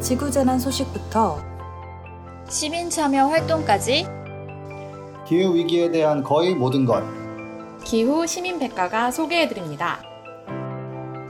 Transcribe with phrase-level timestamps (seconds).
[0.00, 1.38] 지구재난 소식부터
[2.48, 4.06] 시민 참여 활동까지
[5.26, 7.02] 기후 위기에 대한 거의 모든 것.
[7.84, 10.00] 기후 시민 백과가 소개해 드립니다.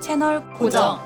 [0.00, 0.98] 채널 고정.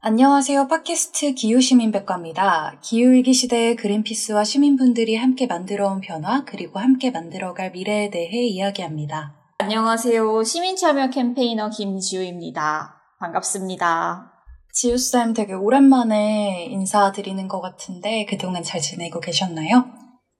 [0.00, 0.68] 안녕하세요.
[0.68, 2.78] 팟캐스트 기후 시민 백과입니다.
[2.80, 9.34] 기후 위기 시대에 그린피스와 시민분들이 함께 만들어온 변화, 그리고 함께 만들어갈 미래에 대해 이야기합니다.
[9.58, 10.44] 안녕하세요.
[10.44, 12.94] 시민 참여 캠페이너 김지우입니다.
[13.18, 14.37] 반갑습니다.
[14.80, 19.86] 지우쌤 되게 오랜만에 인사드리는 것 같은데 그동안 잘 지내고 계셨나요?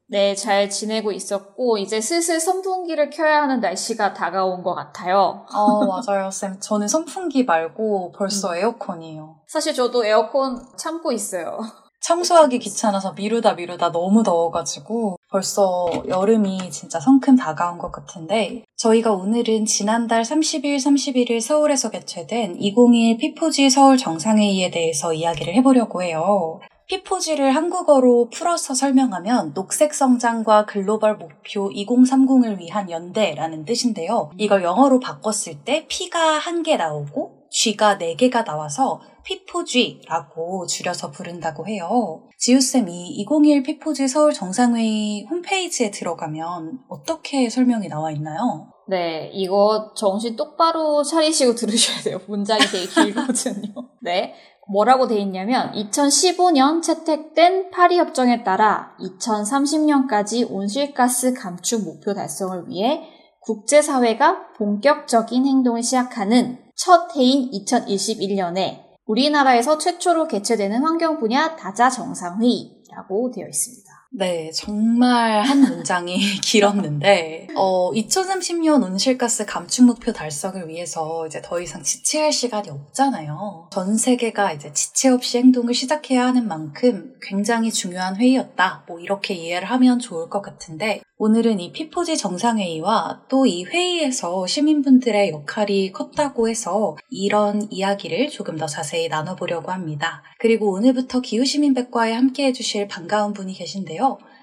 [0.07, 5.45] 네, 잘 지내고 있었고, 이제 슬슬 선풍기를 켜야 하는 날씨가 다가온 것 같아요.
[5.53, 6.61] 어, 맞아요, 쌤.
[6.61, 9.41] 저는 선풍기 말고 벌써 에어컨이에요.
[9.49, 11.59] 사실 저도 에어컨 참고 있어요.
[12.01, 19.65] 청소하기 귀찮아서 미루다 미루다 너무 더워가지고 벌써 여름이 진짜 성큼 다가온 것 같은데 저희가 오늘은
[19.65, 26.61] 지난달 30일, 31일 서울에서 개최된 2021 피포지 서울 정상회의에 대해서 이야기를 해보려고 해요.
[26.87, 34.31] 피포지를 한국어로 풀어서 설명하면 녹색 성장과 글로벌 목표 2030을 위한 연대라는 뜻인데요.
[34.39, 41.67] 이걸 영어로 바꿨을 때 P가 한 개 나오고 G가 네 개가 나와서 피포지라고 줄여서 부른다고
[41.67, 42.23] 해요.
[42.39, 48.73] 지우쌤이 2021 피포지 서울 정상회의 홈페이지에 들어가면 어떻게 설명이 나와 있나요?
[48.89, 52.21] 네, 이거 정신 똑바로 차리시고 들으셔야 돼요.
[52.27, 53.91] 문장이 되게 길거든요.
[54.01, 54.35] 네.
[54.71, 63.03] 뭐라고 돼 있냐면 2015년 채택된 파리 협정에 따라 2030년까지 온실가스 감축 목표 달성을 위해
[63.41, 73.49] 국제사회가 본격적인 행동을 시작하는 첫 해인 2021년에 우리나라에서 최초로 개최되는 환경 분야 다자 정상회의라고 되어
[73.49, 73.88] 있습니다.
[74.11, 81.83] 네, 정말 한 문장이 길었는데, 어, 2030년 온실가스 감축 목표 달성을 위해서 이제 더 이상
[81.83, 83.69] 지체할 시간이 없잖아요.
[83.71, 88.85] 전 세계가 이제 지체 없이 행동을 시작해야 하는 만큼 굉장히 중요한 회의였다.
[88.89, 95.31] 뭐 이렇게 이해를 하면 좋을 것 같은데, 오늘은 이 피포지 정상회의와 또 이 회의에서 시민분들의
[95.31, 100.23] 역할이 컸다고 해서 이런 이야기를 조금 더 자세히 나눠보려고 합니다.
[100.39, 103.98] 그리고 오늘부터 기후시민백과에 함께 해주실 반가운 분이 계신데요.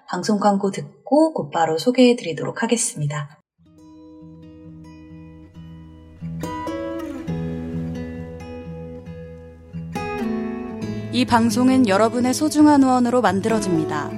[0.07, 3.41] 방송 광고 듣고 곧바로 소개해 드리도록 하겠습니다.
[11.11, 14.11] 이 방송은 여러분의 소중한 후원으로 만들어집니다.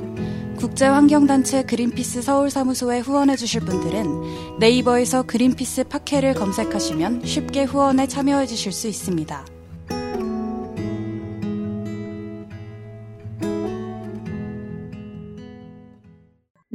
[0.58, 9.57] 국제환경단체 그린피스 서울사무소에 후원해주실 분들은 네이버에서 그린피스 팟캐를 검색하시면 쉽게 후원에 참여해주실 수 있습니다.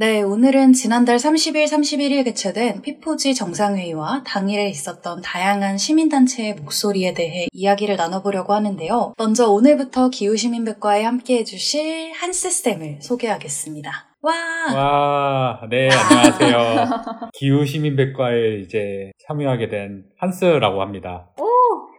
[0.03, 7.95] 네, 오늘은 지난달 30일, 31일 개최된 피포지 정상회의와 당일에 있었던 다양한 시민단체의 목소리에 대해 이야기를
[7.95, 9.15] 나눠보려고 하는데요.
[9.17, 13.93] 먼저 오늘부터 기후시민백과에 함께 해주실 한스쌤을 소개하겠습니다.
[14.23, 14.33] 와!
[14.75, 17.31] 와, 네, 안녕하세요.
[17.35, 21.29] 기후시민백과에 이제 참여하게 된 한스라고 합니다.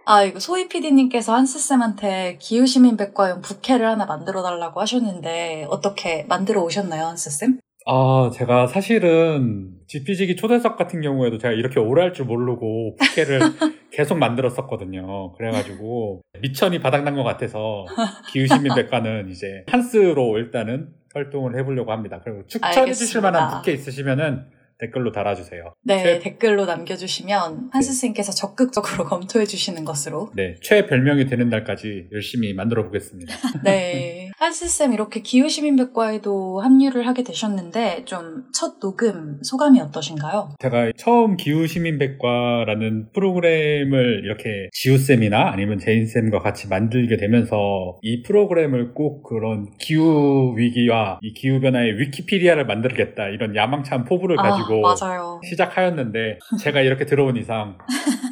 [0.06, 7.60] 아, 이거 소희 PD님께서 한스쌤한테 기후시민백과용 부캐를 하나 만들어 달라고 하셨는데, 어떻게 만들어 오셨나요, 한스쌤?
[7.86, 13.40] 아, 제가 사실은 지피지기 초대석 같은 경우에도 제가 이렇게 오래 할 줄 모르고 부캐를
[13.92, 15.34] 계속 만들었었거든요.
[15.34, 17.86] 그래가지고 미천이 바닥난 것 같아서
[18.32, 22.22] 기후시민 백과는 이제 한스로 일단은 활동을 해보려고 합니다.
[22.24, 23.22] 그리고 추천해 주실.
[23.22, 24.46] 만한 부캐 있으시면은
[24.80, 25.74] 댓글로 달아주세요.
[25.84, 30.32] 네, 최- 댓글로 남겨주시면 한스쌤께서 적극적으로 검토해 주시는 것으로.
[30.36, 33.34] 네, 최 별명이 되는 날까지 열심히 만들어 보겠습니다.
[33.64, 34.32] 네.
[34.44, 40.56] 한스쌤 이렇게 기후시민백과에도 합류를 하게 되셨는데, 좀 첫 녹음 소감이 어떠신가요?
[40.60, 49.72] 제가 처음 기후시민백과라는 프로그램을 이렇게 지우쌤이나 아니면 제인쌤과 같이 만들게 되면서 이 프로그램을 꼭 그런
[49.80, 55.42] 기후위기와 이 기후변화의 위키피디아를 만들겠다 이런 야망찬 포부를 가지고 아, 맞아요.
[55.44, 57.78] 시작하였는데 제가 이렇게 들어온 이상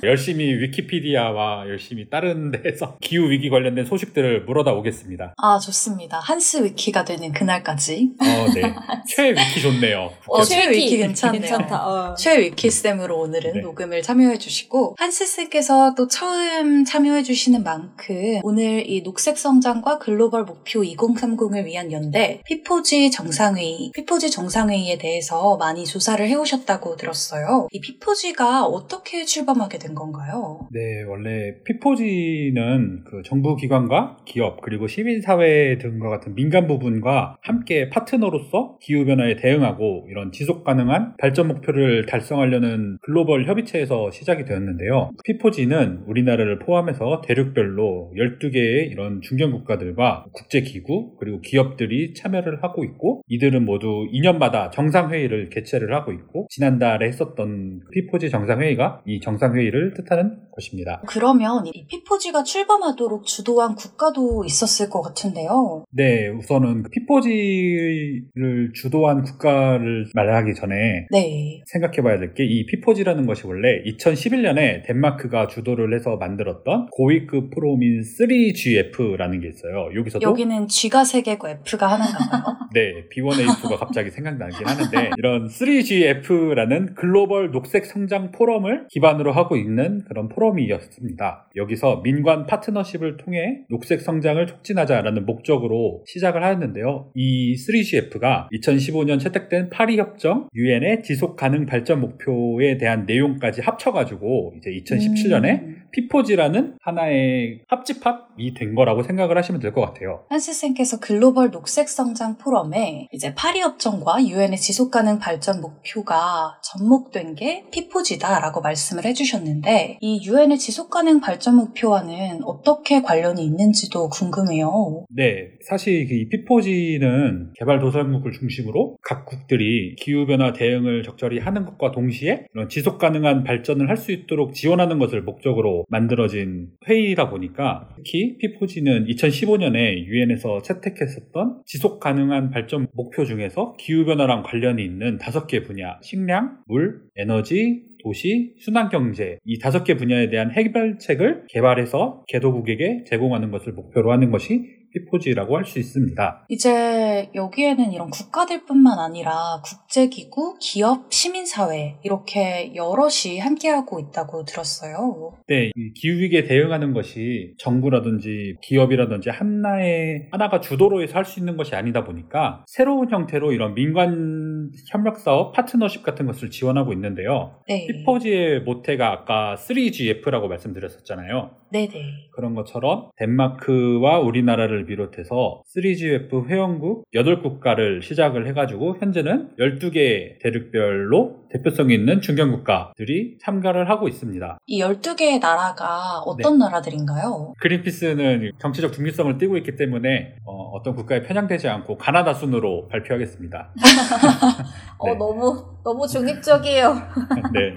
[0.04, 5.34] 열심히 위키피디아와 열심히 다른 데에서 기후 위기 관련된 소식들을 물어다 오겠습니다.
[5.38, 6.20] 아, 좋습니다.
[6.20, 8.12] 한스 위키가 되는 그날까지.
[8.20, 8.62] 어, 네.
[9.08, 10.12] 최 위키 좋네요.
[10.28, 11.42] 어, 최최 위키 괜찮네요.
[11.42, 11.88] 괜찮다.
[11.88, 12.16] 어.
[12.16, 13.62] 최 위키 쌤으로 오늘은 네.
[13.62, 20.44] 녹음을 참여해 주시고 한스 쌤께서 또 처음 참여해 주시는 만큼 오늘 이 녹색 성장과 글로벌
[20.44, 27.68] 목표 2030을 위한 연대 피포지 정상회의, 피포지 정상회의에 대해서 많이 조사를 해오셨다고 들었어요.
[27.72, 30.68] 이 피포지가 어떻게 출범하게 된된 건가요?
[30.72, 38.78] 네, 원래 피포지는 그 정부 기관과 기업 그리고 시민사회 등과 같은 민간 부분과 함께 파트너로서
[38.82, 45.12] 기후변화에 대응하고 이런 지속 가능한 발전 목표를 달성하려는 글로벌 협의체에서 시작이 되었는데요.
[45.26, 53.66] 피포지는 우리나라를 포함해서 대륙별로 12개의 이런 중견 국가들과 국제기구 그리고 기업들이 참여를 하고 있고 이들은
[53.66, 61.02] 모두 2년마다 정상회의를 개최를 하고 있고 지난달에 했었던 피포지 정상회의가 이 정상회의를 뜻하는 것입니다.
[61.08, 65.86] 그러면 이 피포지가 출범하도록 주도한 국가도 있었을 것 같은데요.
[65.92, 71.62] 네, 우선은 피포지를 주도한 국가를 말하기 전에 네.
[71.66, 78.02] 생각해 봐야 될 게 이 피포지라는 것이 원래 2011년에 덴마크가 주도를 해서 만들었던 고위급 프로민
[78.02, 79.90] 3GF라는 게 있어요.
[79.96, 82.44] 여기서도 여기는 G가 세 개고 F가 하나인가요?
[82.74, 89.71] 네, B1A2가 갑자기 생각나긴 하는데 이런 3GF라는 글로벌 녹색 성장 포럼을 기반으로 하고 있는
[90.08, 91.50] 그런 포럼이었습니다.
[91.56, 97.12] 여기서 민관 파트너십을 통해 녹색 성장을 촉진하자라는 목적으로 시작을 하였는데요.
[97.16, 104.72] 이 3GF가 2015년 채택된 파리 협정 유엔의 지속 가능 발전 목표에 대한 내용까지 합쳐가지고 이제
[104.72, 105.81] 2017년에 음.
[105.92, 110.26] 피포지라는 하나의 합집합이 된 거라고 생각을 하시면 될 것 같아요.
[110.30, 117.64] 한스쌤께서 글로벌 녹색 성장 포럼에 이제 파리 협정과 유엔의 지속 가능 발전 목표가 접목된 게
[117.72, 125.06] 피포지다라고 말씀을 해주셨는데 이 유엔의 지속 가능 발전 목표와는 어떻게 관련이 있는지도 궁금해요.
[125.10, 132.68] 네, 사실 이 피포지는 개발도상국을 중심으로 각 국들이 기후변화 대응을 적절히 하는 것과 동시에 이런
[132.68, 140.06] 지속 가능한 발전을 할 수 있도록 지원하는 것을 목적으로 만들어진 회의다 보니까 특히 피포지는 2015년에
[140.06, 147.02] 유엔에서 채택했었던 지속 가능한 발전 목표 중에서 기후변화랑 관련이 있는 다섯 개 분야, 식량, 물,
[147.16, 154.32] 에너지, 도시, 순환경제 이 다섯 개 분야에 대한 해결책을 개발해서 개도국에게 제공하는 것을 목표로 하는
[154.32, 156.46] 것이 피포지라고 할 수 있습니다.
[156.50, 165.38] 이제 여기에는 이런 국가들뿐만 아니라 국제기구, 기업, 시민사회 이렇게 여럿이 함께하고 있다고 들었어요.
[165.48, 171.76] 네, 이 기후위기에 대응하는 것이 정부라든지 기업이라든지 하나의 하나가 주도로 해서 할 수 있는 것이
[171.76, 177.62] 아니다 보니까 새로운 형태로 이런 민관 협력사업 파트너십 같은 것을 지원하고 있는데요.
[177.68, 177.88] 네.
[177.88, 181.61] 피포지의 모태가 아까 3GF라고 말씀드렸었잖아요.
[181.72, 182.30] 네네.
[182.34, 192.22] 그런 것처럼 덴마크와 우리나라를 비롯해서 3GF 회원국 8국가를 시작을 해가지고 현재는 12개 대륙별로 대표성이 있는
[192.22, 194.58] 중견국가들이 참가를 하고 있습니다.
[194.68, 197.54] 이 12개의 나라가 어떤 나라들인가요?
[197.60, 203.74] 그린피스는 정치적 중립성을 띠고 있기 때문에 어, 떤 국가에 편향되지 않고 가나다 순으로 발표하겠습니다.
[204.98, 205.16] 어, 네.
[205.16, 206.94] 너무, 너무 중립적이에요.
[207.54, 207.76] 네.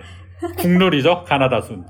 [0.59, 1.25] 국룰이죠.
[1.25, 1.85] 가나다 순.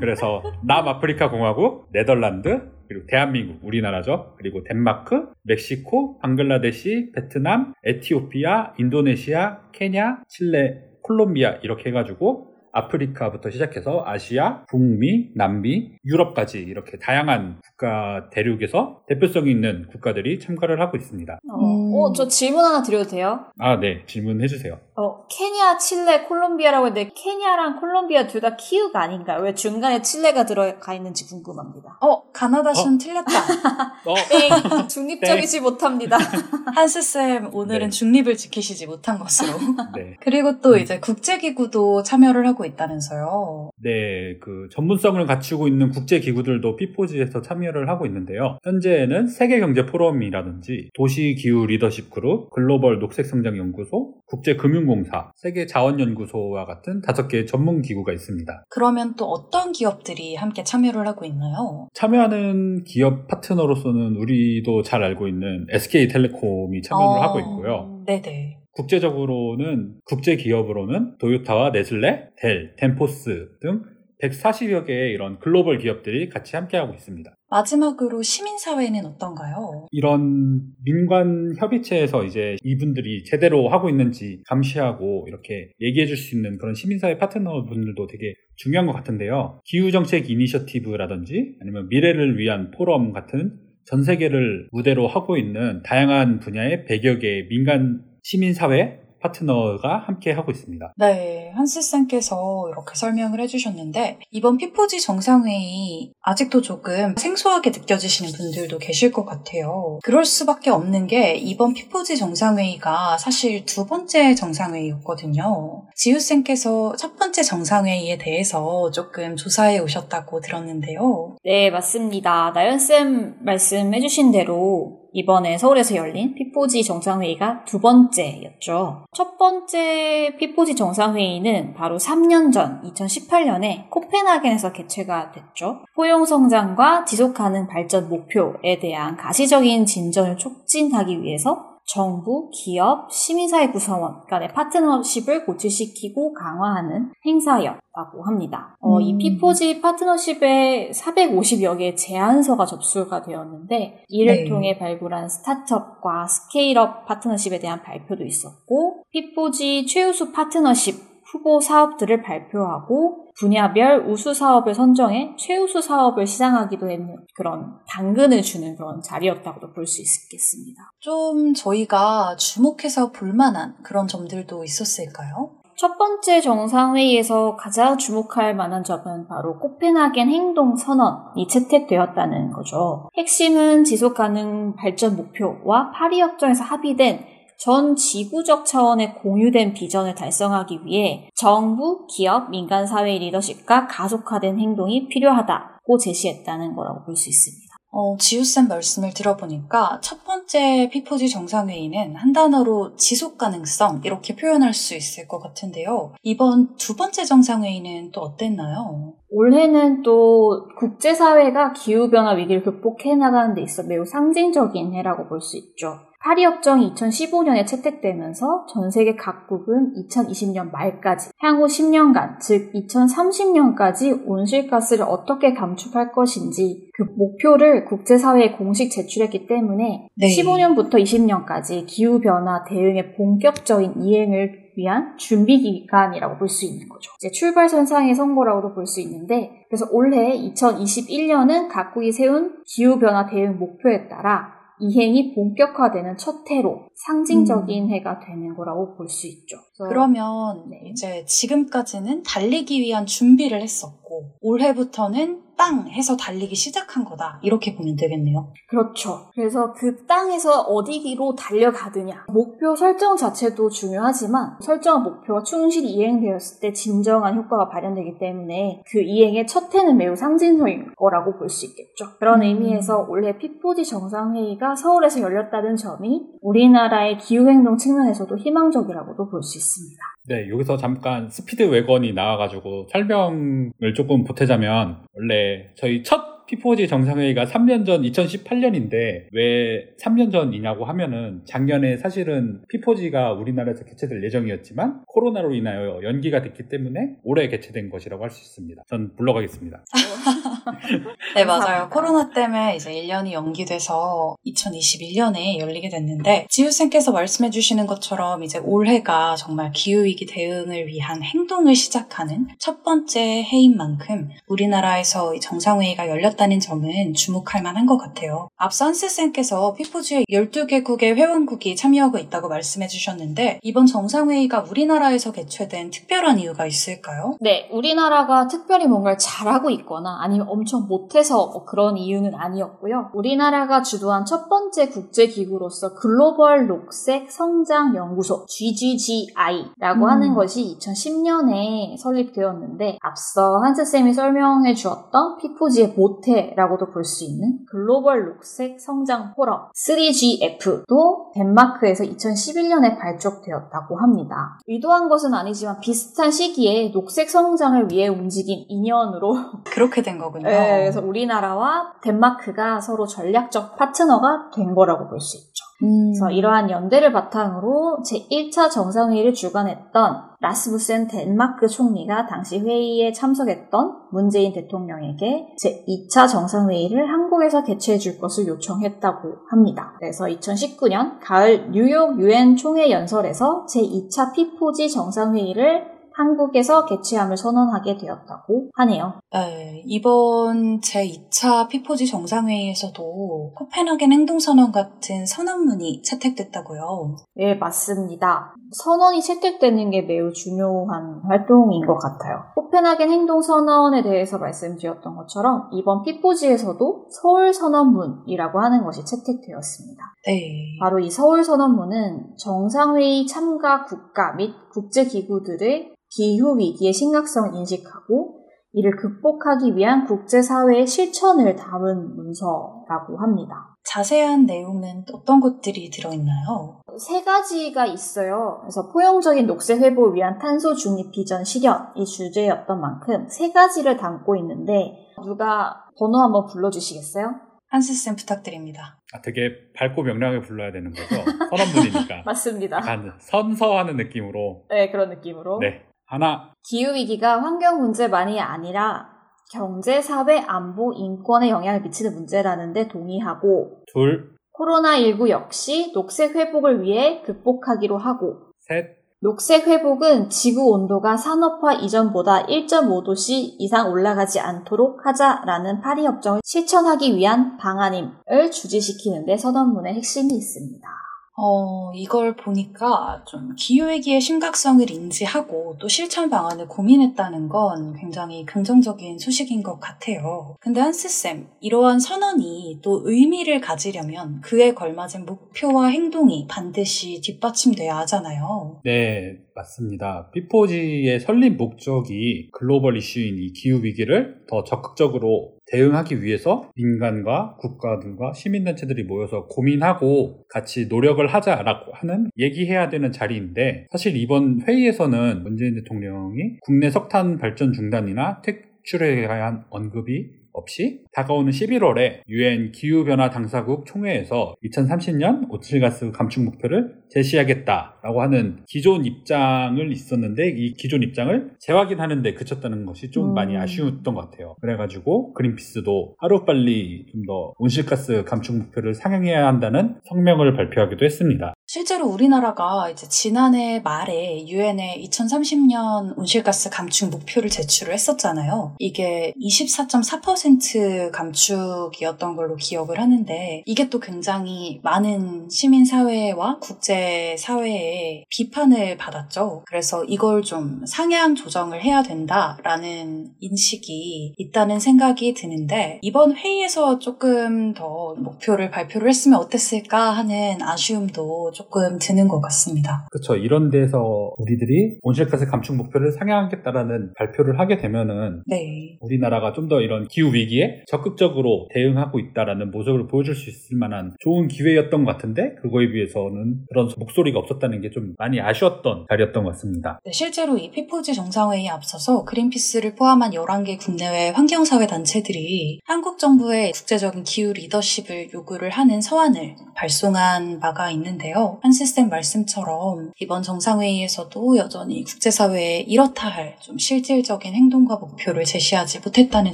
[0.00, 4.34] 그래서 남아프리카 공화국, 네덜란드, 그리고 대한민국, 우리나라죠.
[4.36, 14.64] 그리고 덴마크, 멕시코, 방글라데시, 베트남, 에티오피아, 인도네시아, 케냐, 칠레, 콜롬비아 이렇게 해가지고 아프리카부터 시작해서 아시아,
[14.68, 21.38] 북미, 남미, 유럽까지 이렇게 다양한 국가 대륙에서 대표성이 있는 국가들이 참가를 하고 있습니다.
[21.50, 21.94] 어, 음.
[21.94, 23.46] 어, 저 질문 하나 드려도 돼요?
[23.58, 24.04] 아, 네.
[24.06, 24.78] 질문해 주세요.
[24.96, 29.42] 어, 케냐, 칠레, 콜롬비아라고 했는데 케냐랑 콜롬비아 둘 다 키읔이 아닌가요?
[29.42, 31.98] 왜 중간에 칠레가 들어가 있는지 궁금합니다.
[32.00, 33.30] 어, 가나다 순 틀렸다.
[34.06, 34.88] 어, 땡!
[34.88, 36.16] 중립적이지 못합니다.
[36.74, 37.90] 한스쌤, 오늘은 네.
[37.90, 39.58] 중립을 지키시지 못한 것으로.
[39.94, 40.16] 네.
[40.20, 43.70] 그리고 또 이제 국제기구도 참여를 하고 있다면서요.
[43.82, 48.58] 네, 그 전문성을 갖추고 있는 국제 기구들도 P4G에서 참여를 하고 있는데요.
[48.64, 55.66] 현재는 세계 경제 포럼이라든지 도시 기후 리더십 그룹, 글로벌 녹색 성장 연구소, 국제 금융공사, 세계
[55.66, 58.64] 자원 연구소와 같은 다섯 개의 전문 기구가 있습니다.
[58.68, 61.88] 그러면 또 어떤 기업들이 함께 참여를 하고 있나요?
[61.94, 67.22] 참여하는 기업 파트너로서는 우리도 잘 알고 있는 SK텔레콤이 참여를 어.
[67.22, 68.02] 하고 있고요.
[68.06, 68.59] 네네.
[68.72, 73.82] 국제적으로는 국제 기업으로는 도요타와 네슬레, 델, 덴포스 등
[74.22, 77.34] 140여 개의 이런 글로벌 기업들이 같이 함께하고 있습니다.
[77.48, 79.86] 마지막으로 시민사회는 어떤가요?
[79.90, 86.74] 이런 민관 협의체에서 이제 이분들이 제대로 하고 있는지 감시하고 이렇게 얘기해 줄 수 있는 그런
[86.74, 89.60] 시민사회 파트너분들도 되게 중요한 것 같은데요.
[89.64, 97.20] 기후정책 이니셔티브라든지 아니면 미래를 위한 포럼 같은 전 세계를 무대로 하고 있는 다양한 분야의 100여
[97.20, 100.94] 개의 민간 시민사회 파트너가 함께 하고 있습니다.
[100.96, 109.24] 네, 한스쌤께서 이렇게 설명을 해주셨는데 이번 피포지 정상회의 아직도 조금 생소하게 느껴지시는 분들도 계실 것
[109.24, 109.98] 같아요.
[110.02, 115.86] 그럴 수밖에 없는 게 이번 피포지 정상회의가 사실 두 번째 정상회의였거든요.
[115.94, 121.36] 지우쌤께서 첫 번째 정상회의에 대해서 조금 조사해 오셨다고 들었는데요.
[121.44, 122.52] 네, 맞습니다.
[122.54, 129.06] 나연쌤 말씀해주신 대로 이번에 서울에서 열린 P4G 정상회의가 두 번째였죠.
[129.12, 135.80] 첫 번째 P4G 정상회의는 바로 3년 전 2018년에 코펜하겐에서 개최가 됐죠.
[135.94, 144.20] 포용 성장과 지속 가능 발전 목표에 대한 가시적인 진전을 촉진하기 위해서 정부, 기업, 시민사회 구성원
[144.28, 148.76] 간의 파트너십을 고취시키고 강화하는 행사였다고 합니다.
[148.80, 149.18] 어, 이 음.
[149.18, 154.48] P4G 파트너십에 450여 개의 제안서가 접수가 되었는데 이를 네.
[154.48, 164.06] 통해 발굴한 스타트업과 scale-up 파트너십에 대한 발표도 있었고 P4G 최우수 파트너십 후보 사업들을 발표하고 분야별
[164.08, 170.90] 우수 사업을 선정해 최우수 사업을 시장하기도 했는 그런 당근을 주는 그런 자리였다고도 볼 수 있겠습니다.
[170.98, 175.52] 좀 저희가 주목해서 볼 만한 그런 점들도 있었을까요?
[175.76, 183.08] 첫 번째 정상회의에서 가장 주목할 만한 점은 바로 코펜하겐 행동 선언이 채택되었다는 거죠.
[183.16, 187.24] 핵심은 지속 가능 발전 목표와 파리 협정에서 합의된
[187.60, 195.98] 전 지구적 차원의 공유된 비전을 달성하기 위해 정부, 기업, 민간 사회의 리더십과 가속화된 행동이 필요하다고
[195.98, 197.70] 제시했다는 거라고 볼 수 있습니다.
[197.92, 204.94] 어, 지우쌤 말씀을 들어보니까 첫 번째 피포지 정상회의는 한 단어로 지속 가능성 이렇게 표현할 수
[204.94, 206.14] 있을 것 같은데요.
[206.22, 209.14] 이번 두 번째 정상회의는 또 어땠나요?
[209.28, 215.98] 올해는 또 국제사회가 기후변화 위기를 극복해 나가는 데 있어 매우 상징적인 해라고 볼 수 있죠.
[216.22, 225.54] 파리 협정이 2015년에 채택되면서 전 세계 각국은 2020년 말까지 향후 10년간, 즉 2030년까지 온실가스를 어떻게
[225.54, 230.26] 감축할 것인지 그 목표를 국제사회에 공식 제출했기 때문에 네.
[230.26, 237.12] 15년부터 20년까지 기후변화 대응의 본격적인 이행을 위한 준비 기간이라고 볼 수 있는 거죠.
[237.18, 244.59] 이제 출발선상의 선거라고도 볼 수 있는데, 그래서 올해 2021년은 각국이 세운 기후변화 대응 목표에 따라
[244.80, 249.56] 이행이 본격화되는 첫 해로 상징적인 해가 되는 거라고 볼 수 있죠.
[249.88, 250.90] 그러면 네.
[250.90, 258.50] 이제 지금까지는 달리기 위한 준비를 했었고 올해부터는 땅 해서 달리기 시작한 거다 이렇게 보면 되겠네요.
[258.68, 259.30] 그렇죠.
[259.34, 262.24] 그래서 그 땅에서 어디로 달려가느냐.
[262.28, 269.46] 목표 설정 자체도 중요하지만 설정한 목표가 충실히 이행되었을 때 진정한 효과가 발현되기 때문에 그 이행의
[269.46, 272.16] 첫 해는 매우 상징적인 거라고 볼 수 있겠죠.
[272.18, 272.46] 그런 음.
[272.46, 280.00] 의미에서 올해 피포지 정상회의가 서울에서 열렸다는 점이 우리나라 의 기후행동 측면에서도 희망적이라고도 볼 수 있습니다.
[280.28, 287.86] 네, 여기서 잠깐 스피드 웨건이 나와가지고 설명을 조금 보태자면 원래 저희 첫 피포지 정상회의가 3년
[287.86, 296.42] 전 2018년인데 왜 3년 전이냐고 하면은 작년에 사실은 피포지가 우리나라에서 개최될 예정이었지만 코로나로 인하여 연기가
[296.42, 298.82] 됐기 때문에 올해 개최된 것이라고 할 수 있습니다.
[298.88, 299.84] 전 물러가겠습니다.
[301.34, 301.88] 네, 맞아요.
[301.90, 309.72] 코로나 때문에 이제 1년이 연기돼서 2021년에 열리게 됐는데, 지우쌤께서 말씀해 주시는 것처럼 이제 올해가 정말
[309.72, 317.62] 기후위기 대응을 위한 행동을 시작하는 첫 번째 해인 만큼 우리나라에서 이 정상회의가 열렸다는 점은 주목할
[317.62, 318.48] 만한 것 같아요.
[318.56, 326.66] 앞서 한스쌤께서 피포지에 12개국의 회원국이 참여하고 있다고 말씀해 주셨는데, 이번 정상회의가 우리나라에서 개최된 특별한 이유가
[326.66, 327.36] 있을까요?
[327.40, 333.10] 네, 우리나라가 특별히 뭔가를 잘하고 있거나 아니면 엄청 못해서 뭐 그런 이유는 아니었고요.
[333.14, 340.08] 우리나라가 주도한 첫 번째 국제기구로서 글로벌 녹색 성장 연구소 GGGI라고 음.
[340.08, 348.80] 하는 것이 2010년에 설립되었는데 앞서 한스쌤이 설명해 주었던 피포지의 모태라고도 볼 수 있는 글로벌 녹색
[348.80, 354.58] 성장 포럼 3GF도 덴마크에서 2011년에 발족되었다고 합니다.
[354.68, 360.39] 의도한 것은 아니지만 비슷한 시기에 녹색 성장을 위해 움직인 인연으로 그렇게 된 거군요.
[360.42, 365.70] 네, 그래서 우리나라와 덴마크가 서로 전략적 파트너가 된 거라고 볼 수 있죠.
[365.82, 366.12] 음.
[366.12, 375.48] 그래서 이러한 연대를 바탕으로 제1차 정상회의를 주관했던 라스무센 덴마크 총리가 당시 회의에 참석했던 문재인 대통령에게
[375.62, 379.94] 제2차 정상회의를 한국에서 개최해 줄 것을 요청했다고 합니다.
[379.98, 389.20] 그래서 2019년 가을 뉴욕 유엔 총회 연설에서 제2차 피포지 정상회의를 한국에서 개최함을 선언하게 되었다고 하네요.
[389.32, 397.16] 네, 이번 제2차 피포지 정상회의에서도 코펜하겐 행동선언 같은 선언문이 채택됐다고요.
[397.34, 398.54] 네, 맞습니다.
[398.72, 402.44] 선언이 채택되는 게 매우 중요한 활동인 것 같아요.
[402.54, 410.02] 코펜하겐 행동 선언에 대해서 말씀드렸던 것처럼 이번 피포지에서도 서울 선언문이라고 하는 것이 채택되었습니다.
[410.26, 410.78] 네.
[410.80, 418.40] 바로 이 서울 선언문은 정상회의 참가 국가 및 국제 기구들의 기후 위기의 심각성을 인식하고
[418.72, 423.69] 이를 극복하기 위한 국제사회의 실천을 담은 문서라고 합니다.
[423.90, 426.80] 자세한 내용은 어떤 것들이 들어있나요?
[426.96, 428.58] 세 가지가 있어요.
[428.60, 434.36] 그래서 포용적인 녹색 회복을 위한 탄소 중립 비전 실현 이 주제였던 만큼 세 가지를 담고
[434.36, 437.34] 있는데 누가 번호 한번 불러주시겠어요?
[437.68, 439.00] 한스쌤 부탁드립니다.
[439.12, 441.24] 아, 되게 밝고 명랑하게 불러야 되는 거죠?
[441.50, 442.22] 선언문이니까.
[442.26, 442.76] 맞습니다.
[442.78, 444.66] 약간 선서하는 느낌으로.
[444.70, 445.58] 네, 그런 느낌으로.
[445.60, 445.82] 네.
[446.04, 449.19] 하나, 기후위기가 환경 문제만이 아니라
[449.50, 457.98] 경제, 사회, 안보, 인권에 영향을 미치는 문제라는데 동의하고 둘, 코로나19 역시 녹색 회복을 위해 극복하기로
[457.98, 466.40] 하고 셋, 녹색 회복은 지구 온도가 산업화 이전보다 1.5도씨 이상 올라가지 않도록 하자라는 파리 협정을
[466.44, 470.99] 실천하기 위한 방안임을 주지시키는데 선언문의 핵심이 있습니다.
[471.42, 479.62] 어, 이걸 보니까 좀 기후위기의 심각성을 인지하고 또 실천 방안을 고민했다는 건 굉장히 긍정적인 소식인
[479.62, 480.56] 것 같아요.
[480.60, 488.82] 근데 한스쌤, 이러한 선언이 또 의미를 가지려면 그에 걸맞은 목표와 행동이 반드시 뒷받침돼야 하잖아요.
[488.84, 490.30] 네, 맞습니다.
[490.34, 499.46] 피포지의 설립 목적이 글로벌 이슈인 이 기후위기를 더 적극적으로 대응하기 위해서 민간과 국가들과 시민단체들이 모여서
[499.46, 507.38] 고민하고 같이 노력을 하자라고 하는 얘기해야 되는 자리인데 사실 이번 회의에서는 문재인 대통령이 국내 석탄
[507.38, 516.44] 발전 중단이나 퇴출에 대한 언급이 없이 다가오는 11월에 유엔 기후변화 당사국 총회에서 2030년 오칠가스 감축
[516.44, 523.34] 목표를 제시하겠다라고 하는 기존 입장을 있었는데 이 기존 입장을 재확인하는 데 그쳤다는 것이 좀 음.
[523.34, 524.56] 많이 아쉬웠던 것 같아요.
[524.60, 531.54] 그래가지고 그린피스도 하루빨리 좀 더 온실가스 감축 목표를 상향해야 한다는 성명을 발표하기도 했습니다.
[531.66, 538.74] 실제로 우리나라가 이제 지난해 말에 유엔에 2030년 온실가스 감축 목표를 제출을 했었잖아요.
[538.78, 546.99] 이게 24.4% 감축이었던 걸로 기억을 하는데 이게 또 굉장히 많은 시민 사회와 국제
[547.38, 549.64] 사회의 비판을 받았죠.
[549.66, 558.14] 그래서 이걸 좀 상향 조정을 해야 된다라는 인식이 있다는 생각이 드는데 이번 회의에서 조금 더
[558.18, 563.06] 목표를 발표를 했으면 어땠을까 하는 아쉬움도 조금 드는 것 같습니다.
[563.10, 563.36] 그렇죠.
[563.36, 568.98] 이런 데서 우리들이 온실가스 감축 목표를 상향하겠다라는 발표를 하게 되면은 네.
[569.00, 574.48] 우리나라가 좀 더 이런 기후 위기에 적극적으로 대응하고 있다라는 모습을 보여줄 수 있을 만한 좋은
[574.48, 579.98] 기회였던 것 같은데 그거에 비해서는 그런 목소리가 없었다는 게 좀 많이 아쉬웠던 자리였던 것 같습니다.
[580.04, 587.24] 네, 실제로 이 피포지 정상회의에 앞서서 그린피스를 포함한 11개 국내외 환경사회 단체들이 한국 정부의 국제적인
[587.24, 591.58] 기후 리더십을 요구를 하는 서한을 발송한 바가 있는데요.
[591.62, 599.52] 한시스템 말씀처럼 이번 정상회의에서도 여전히 국제사회에 이렇다 할 좀 실질적인 행동과 목표를 제시하지 못했다는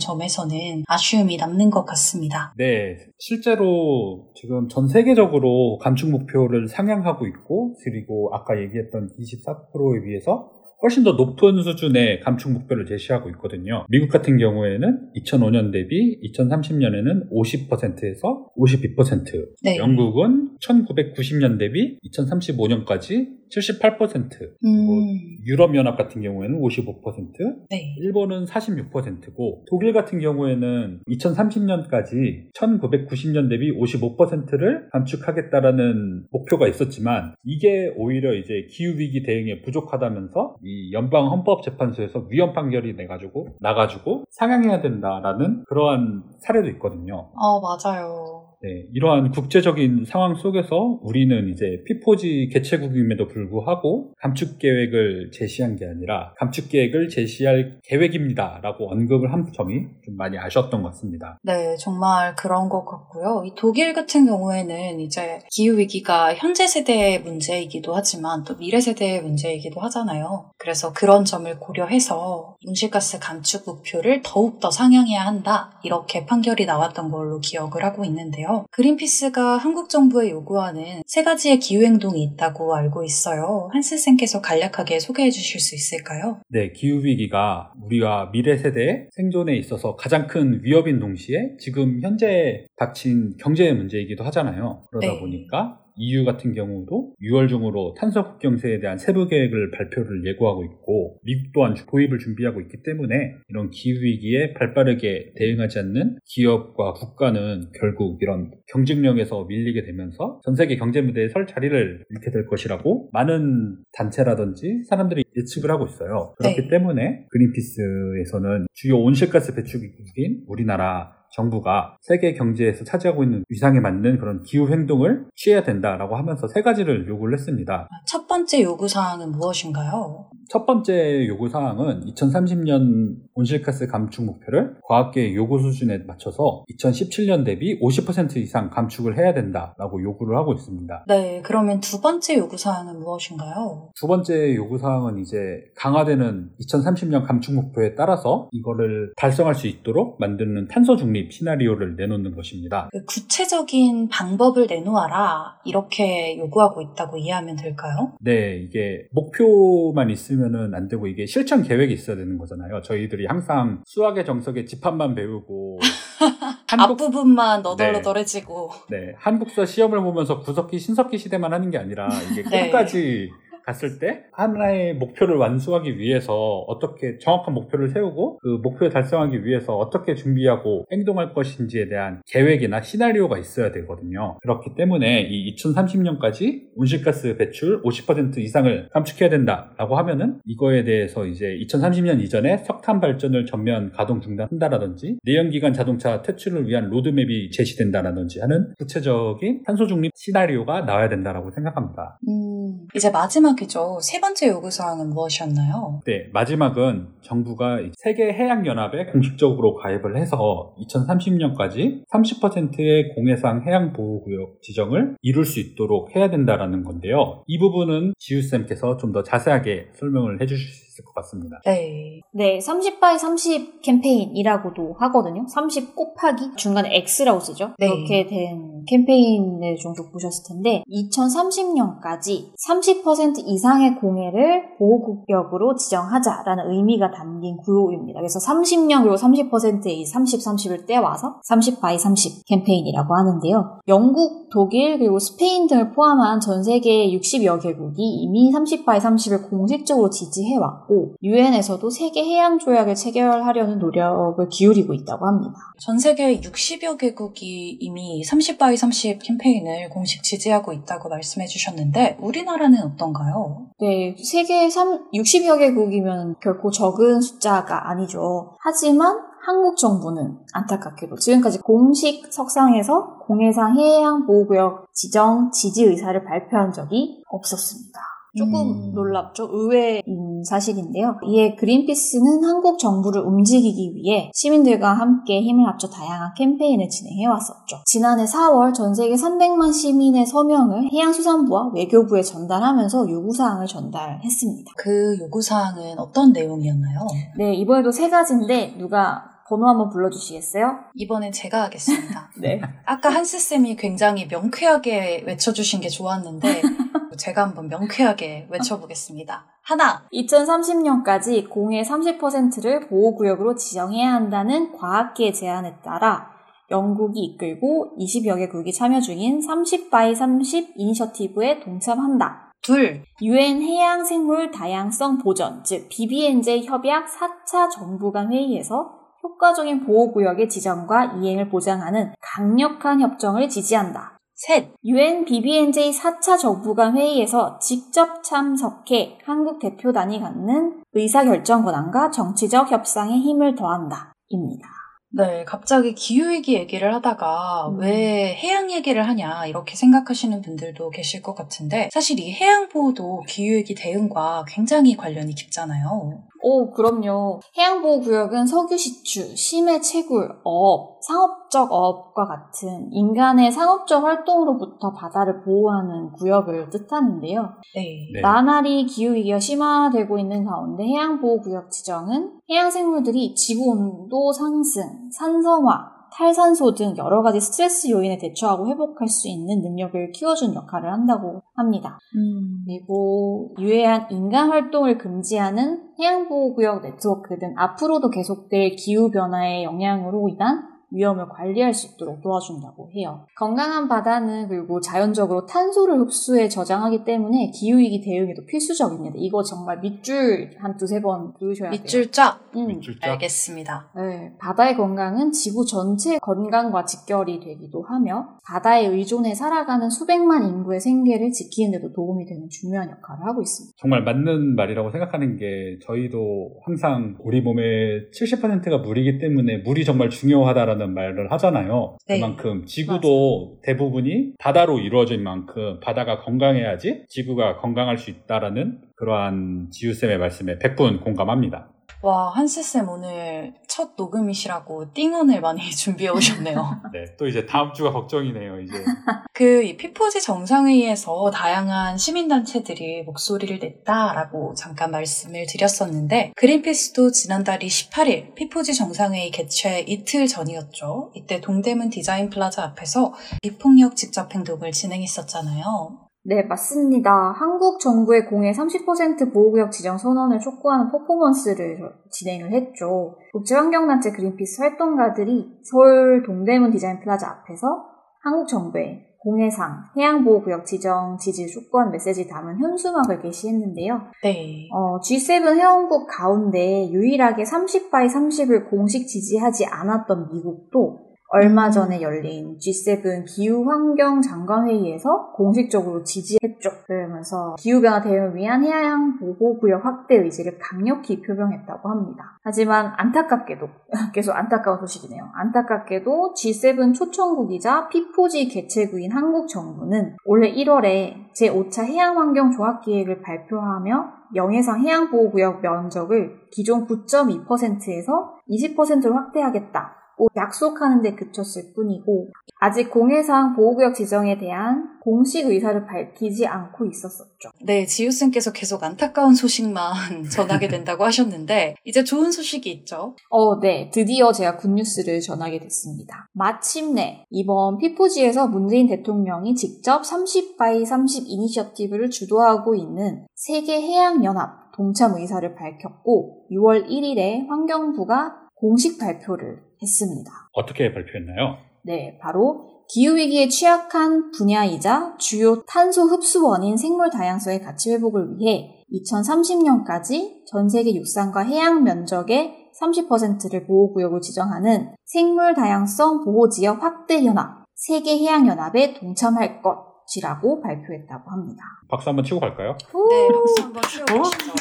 [0.00, 2.52] 점에서는 아쉬움이 남는 것 같습니다.
[2.56, 10.50] 네, 실제로 지금 전 세계적으로 감축 목표를 상향하고 있고 그리고 아까 얘기했던 24%에 비해서
[10.82, 13.86] 훨씬 더 높은 수준의 감축 목표를 제시하고 있거든요.
[13.88, 19.76] 미국 같은 경우에는 2005년 대비 2030년에는 50%에서 52%, 네.
[19.78, 27.94] 영국은 1990년 대비 2035년까지 78%, 음, 유럽연합 같은 경우에는 55%, 네.
[28.00, 38.66] 일본은 46%고 독일 같은 경우에는 2030년까지 1990년 대비 55%를 감축하겠다라는 목표가 있었지만 이게 오히려 이제
[38.70, 46.68] 기후 위기 대응에 부족하다면서 이 연방 헌법재판소에서 위헌 판결이 내가지고 나가지고 상향해야 된다라는 그러한 사례도
[46.70, 47.30] 있거든요.
[47.34, 48.35] 어, 맞아요.
[48.62, 56.32] 네, 이러한 국제적인 상황 속에서 우리는 이제 피포지 개최국임에도 불구하고 감축 계획을 제시한 게 아니라
[56.38, 61.38] 감축 계획을 제시할 계획입니다라고 언급을 한 점이 좀 많이 아쉬웠던 것 같습니다.
[61.42, 63.44] 네, 정말 그런 것 같고요.
[63.44, 69.80] 이 독일 같은 경우에는 이제 기후 위기가 현재 세대의 문제이기도 하지만 또 미래 세대의 문제이기도
[69.82, 70.50] 하잖아요.
[70.58, 75.78] 그래서 그런 점을 고려해서 온실가스 감축 목표를 더욱 더 상향해야 한다.
[75.84, 78.45] 이렇게 판결이 나왔던 걸로 기억을 하고 있는데요.
[78.70, 83.68] 그린피스가 한국 정부에 요구하는 세 가지의 기후행동이 있다고 알고 있어요.
[83.72, 86.40] 한스쌤께서 간략하게 소개해 주실 수 있을까요?
[86.48, 93.72] 네, 기후위기가 우리가 미래 세대의 생존에 있어서 가장 큰 위협인 동시에 지금 현재 닥친 경제
[93.72, 94.86] 문제이기도 하잖아요.
[94.90, 95.20] 그러다 네.
[95.20, 101.52] 보니까 EU 같은 경우도 6월 중으로 탄소 국경세에 대한 세부 계획을 발표를 예고하고 있고 미국
[101.52, 108.50] 또한 도입을 준비하고 있기 때문에 이런 기후 위기에 발빠르게 대응하지 않는 기업과 국가는 결국 이런
[108.68, 115.24] 경쟁력에서 밀리게 되면서 전 세계 경제 무대에 설 자리를 잃게 될 것이라고 많은 단체라든지 사람들이
[115.36, 116.34] 예측을 하고 있어요.
[116.38, 116.68] 그렇기 네.
[116.68, 124.68] 때문에 그린피스에서는 주요 온실가스 배출국인 우리나라 정부가 세계 경제에서 차지하고 있는 위상에 맞는 그런 기후
[124.70, 127.88] 행동을 취해야 된다라고 하면서 세 가지를 요구를 했습니다.
[128.06, 130.30] 첫 번째 요구 사항은 무엇인가요?
[130.48, 138.36] 첫 번째 요구 사항은 2030년 온실가스 감축 목표를 과학계의 요구 수준에 맞춰서 2017년 대비 50%
[138.36, 141.04] 이상 감축을 해야 된다라고 요구를 하고 있습니다.
[141.08, 143.90] 네, 그러면 두 번째 요구 사항은 무엇인가요?
[143.94, 145.36] 두 번째 요구 사항은 이제
[145.76, 152.88] 강화되는 2030년 감축 목표에 따라서 이거를 달성할 수 있도록 만드는 탄소 중립 시나리오를 내놓는 것입니다.
[152.92, 158.14] 그 구체적인 방법을 내놓아라 이렇게 요구하고 있다고 이해하면 될까요?
[158.20, 162.82] 네, 이게 목표만 있으면 은 안 되고 이게 실천 계획이 있어야 되는 거잖아요.
[162.82, 165.80] 저희들이 항상 수학의 정석의 집합만 배우고
[166.68, 172.66] 한국 앞부분만 너덜너덜해지고 네, 한국사 시험을 보면서 구석기 신석기 시대만 하는 게 아니라 이게 네.
[172.70, 173.30] 끝까지
[173.66, 180.14] 갔을 때 하나의 목표를 완수하기 위해서 어떻게 정확한 목표를 세우고 그 목표를 달성하기 위해서 어떻게
[180.14, 184.38] 준비하고 행동할 것인지에 대한 계획이나 시나리오가 있어야 되거든요.
[184.42, 192.20] 그렇기 때문에 이 2030년까지 온실가스 배출 50% 이상을 감축해야 된다라고 하면은 이거에 대해서 이제 2030년
[192.20, 199.86] 이전에 석탄 발전을 전면 가동 중단한다라든지 내연기관 자동차 퇴출을 위한 로드맵이 제시된다라든지 하는 구체적인 탄소
[199.86, 202.18] 중립 시나리오가 나와야 된다라고 생각합니다.
[202.28, 203.98] 음, 이제 마지막 이죠.
[204.00, 206.00] 세 번째 요구사항은 무엇이었나요?
[206.06, 214.22] 네, 마지막은 정부가 이 세계 해양 연합에 공식적으로 가입을 해서 2030년까지 30%의 공해상 해양 보호
[214.22, 217.42] 구역 지정을 이룰 수 있도록 해야 된다라는 건데요.
[217.46, 221.60] 이 부분은 지우 쌤께서 좀 더 자세하게 설명을 해주실 수 있을 것 같습니다.
[221.64, 222.20] 네.
[222.32, 225.46] 네, 30 by 30 캠페인이라고도 하거든요.
[225.48, 227.72] 30 곱하기 중간에 X라고 쓰죠.
[227.78, 227.88] 네.
[227.88, 238.20] 그렇게 된 캠페인을 종종 보셨을 텐데 2030년까지 30% 이상의 공해를 보호구역으로 지정하자라는 의미가 담긴 구호입니다.
[238.20, 243.80] 그래서 30년 그리고 30%의 30, 30을 떼와서 30 by 30 캠페인이라고 하는데요.
[243.88, 250.10] 영국, 독일 그리고 스페인 등을 포함한 전 세계 60여 개국이 이미 30 by 30을 공식적으로
[250.10, 250.85] 지지해왔고
[251.22, 255.54] 유엔에서도 세계 해양 조약을 체결하려는 노력을 기울이고 있다고 합니다.
[255.78, 262.82] 전 세계 60여 개국이 이미 30 by 30 캠페인을 공식 지지하고 있다고 말씀해 주셨는데 우리나라는
[262.82, 263.66] 어떤가요?
[263.80, 268.56] 네, 세계 3, 60여 개국이면 결코 적은 숫자가 아니죠.
[268.60, 277.22] 하지만 한국 정부는 안타깝게도 지금까지 공식 석상에서 공해상 해양 보호구역 지정 지지 의사를 발표한 적이
[277.28, 278.00] 없었습니다.
[278.36, 278.92] 조금 음.
[278.92, 279.48] 놀랍죠?
[279.50, 280.02] 의외인
[280.46, 281.16] 사실인데요.
[281.28, 287.82] 이에 그린피스는 한국 정부를 움직이기 위해 시민들과 함께 힘을 합쳐 다양한 캠페인을 진행해 왔었죠.
[287.84, 294.72] 지난해 4월 전 세계 300만 시민의 서명을 해양수산부와 외교부에 전달하면서 요구사항을 전달했습니다.
[294.78, 297.00] 그 요구사항은 어떤 내용이었나요?
[297.36, 300.76] 네, 이번에도 세 가지인데 누가 번호 한번 불러주시겠어요?
[300.94, 302.30] 이번엔 제가 하겠습니다.
[302.40, 302.60] 네.
[302.84, 306.62] 아까 한스 쌤이 굉장히 명쾌하게 외쳐주신 게 좋았는데
[307.16, 309.46] 제가 한번 명쾌하게 외쳐보겠습니다.
[309.62, 316.30] 하나, 2030년까지 공해 30%를 보호구역으로 지정해야 한다는 과학계 제안에 따라
[316.70, 322.52] 영국이 이끌고 20여 개국이 참여 중인 30 by 30 이니셔티브에 동참한다.
[322.62, 328.90] 둘, 유엔 해양 생물 다양성 보전, 즉 BBNJ 협약 4차 정부 간 회의에서
[329.22, 334.15] 효과적인 보호구역의 지정과 이행을 보장하는 강력한 협정을 지지한다.
[334.38, 342.70] 셋, 유엔 BBNJ 4차 정부 간 회의에서 직접 참석해 한국 대표단이 갖는 의사결정 권한과 정치적
[342.70, 344.12] 협상에 힘을 더한다.
[344.28, 344.68] 입니다.
[345.08, 347.78] 네, 갑자기 기후위기 얘기를 하다가 음.
[347.78, 354.44] 왜 해양 얘기를 하냐 이렇게 생각하시는 분들도 계실 것 같은데 사실 이 해양보호도 기후위기 대응과
[354.46, 356.25] 굉장히 관련이 깊잖아요.
[356.48, 357.40] 오, 그럼요.
[357.58, 366.70] 해양보호구역은 석유 시추, 심해 채굴, 어업, 상업적 어업과 같은 인간의 상업적 활동으로부터 바다를 보호하는 구역을
[366.70, 367.42] 뜻하는데요.
[367.74, 368.10] 네.
[368.14, 368.20] 네.
[368.20, 377.40] 나날이 기후위기가 심화되고 있는 가운데 해양보호구역 지정은 해양생물들이 지구온도 상승, 산성화, 탈산소 등 여러 가지
[377.40, 381.98] 스트레스 요인에 대처하고 회복할 수 있는 능력을 키워주는 역할을 한다고 합니다.
[382.16, 391.28] 음, 그리고 유해한 인간 활동을 금지하는 해양보호구역 네트워크 등 앞으로도 계속될 기후변화의 영향으로 인한 위험을
[391.28, 393.26] 관리할 수 있도록 도와준다고 해요.
[393.36, 399.16] 건강한 바다는 그리고 자연적으로 탄소를 흡수해 저장하기 때문에 기후위기 대응에도 필수적입니다.
[399.18, 401.80] 이거 정말 밑줄 한 두세 번 그으셔야 돼요.
[401.80, 402.40] 밑줄 쫙.
[402.54, 402.68] 음.
[402.68, 403.10] 밑줄 쫙.
[403.12, 403.90] 알겠습니다.
[403.96, 411.32] 네, 바다의 건강은 지구 전체 건강과 직결이 되기도 하며 바다에 의존해 살아가는 수백만 인구의 생계를
[411.32, 413.74] 지키는 데도 도움이 되는 중요한 역할을 하고 있습니다.
[413.78, 420.75] 정말 맞는 말이라고 생각하는 게 저희도 항상 우리 몸의 70%가 물이기 때문에 물이 정말 중요하다라는
[420.78, 421.96] 말을 하잖아요.
[422.08, 422.18] 네.
[422.18, 430.58] 그만큼 지구도 대부분이 바다로 이루어진 만큼 바다가 건강해야지 지구가 건강할 수 있다라는 그러한 지우쌤의 말씀에
[430.58, 431.70] 100분 공감합니다.
[432.02, 436.82] 와, 한스쌤 오늘 첫 녹음이시라고 띵언을 많이 준비해 오셨네요.
[436.92, 438.72] 네, 또 이제 다음 주가 걱정이네요, 이제.
[439.32, 448.74] 그, 이 P4G 정상회의에서 다양한 시민단체들이 목소리를 냈다라고 잠깐 말씀을 드렸었는데, 그린피스도 지난달 28일 P4G
[448.74, 451.12] 정상회의 개최 이틀 전이었죠.
[451.14, 456.05] 이때 동대문 디자인 플라자 앞에서 비폭력 직접 행동을 진행했었잖아요.
[456.28, 457.32] 네, 맞습니다.
[457.36, 461.78] 한국 정부의 공해 30% 보호구역 지정 선언을 촉구하는 퍼포먼스를
[462.10, 463.14] 진행을 했죠.
[463.32, 467.86] 국제환경단체 그린피스 활동가들이 서울 동대문 디자인 플라자 앞에서
[468.22, 474.00] 한국 정부의 공해상 해양보호구역 지정 지지를 촉구한 메시지 담은 현수막을 게시했는데요.
[474.24, 474.68] 네.
[474.72, 482.56] 어, G7 회원국 가운데 유일하게 30 by 30을 공식 지지하지 않았던 미국도 얼마 전에 열린
[482.58, 486.70] G7 기후환경 장관회의에서 공식적으로 지지했죠.
[486.86, 492.38] 그러면서 기후변화 대응을 위한 해양 보호구역 확대 의지를 강력히 표명했다고 합니다.
[492.42, 493.68] 하지만 안타깝게도,
[494.14, 495.30] 계속 안타까운 소식이네요.
[495.34, 506.46] 안타깝게도 G7 초청국이자 P4G 개최국인 한국 정부는 올해 1월에 제5차 해양환경종합계획을 발표하며 영해상 해양보호구역 면적을
[506.50, 509.95] 기존 9.2%에서 20%로 확대하겠다.
[510.16, 517.50] 고 약속하는 데 그쳤을 뿐이고 아직 공해상 보호구역 지정에 대한 공식 의사를 밝히지 않고 있었었죠.
[517.62, 523.14] 네, 지우쌤께서 계속 안타까운 소식만 전하게 된다고 하셨는데, 이제 좋은 소식이 있죠.
[523.28, 523.90] 어, 네.
[523.92, 526.28] 드디어 제가 good news를 전하게 됐습니다.
[526.32, 535.54] 마침내 이번 P4G에서 문재인 대통령이 직접 30 by 30 이니셔티브를 주도하고 있는 세계해양연합 동참 의사를
[535.54, 540.30] 밝혔고 6월 1일에 환경부가 공식 발표를 했습니다.
[540.52, 541.58] 어떻게 발표했나요?
[541.82, 550.68] 네, 바로 기후위기에 취약한 분야이자 주요 탄소 흡수원인 생물 다양성의 가치 회복을 위해 2030년까지 전
[550.68, 560.60] 세계 육상과 해양 면적의 30%를 보호구역으로 지정하는 생물 다양성 보호지역 확대 연합 세계해양연합에 동참할 것이라고
[560.62, 561.62] 발표했다고 합니다.
[561.88, 562.76] 박수 한번 치고 갈까요?
[563.10, 564.52] 네, 박수 한번 치워주시죠.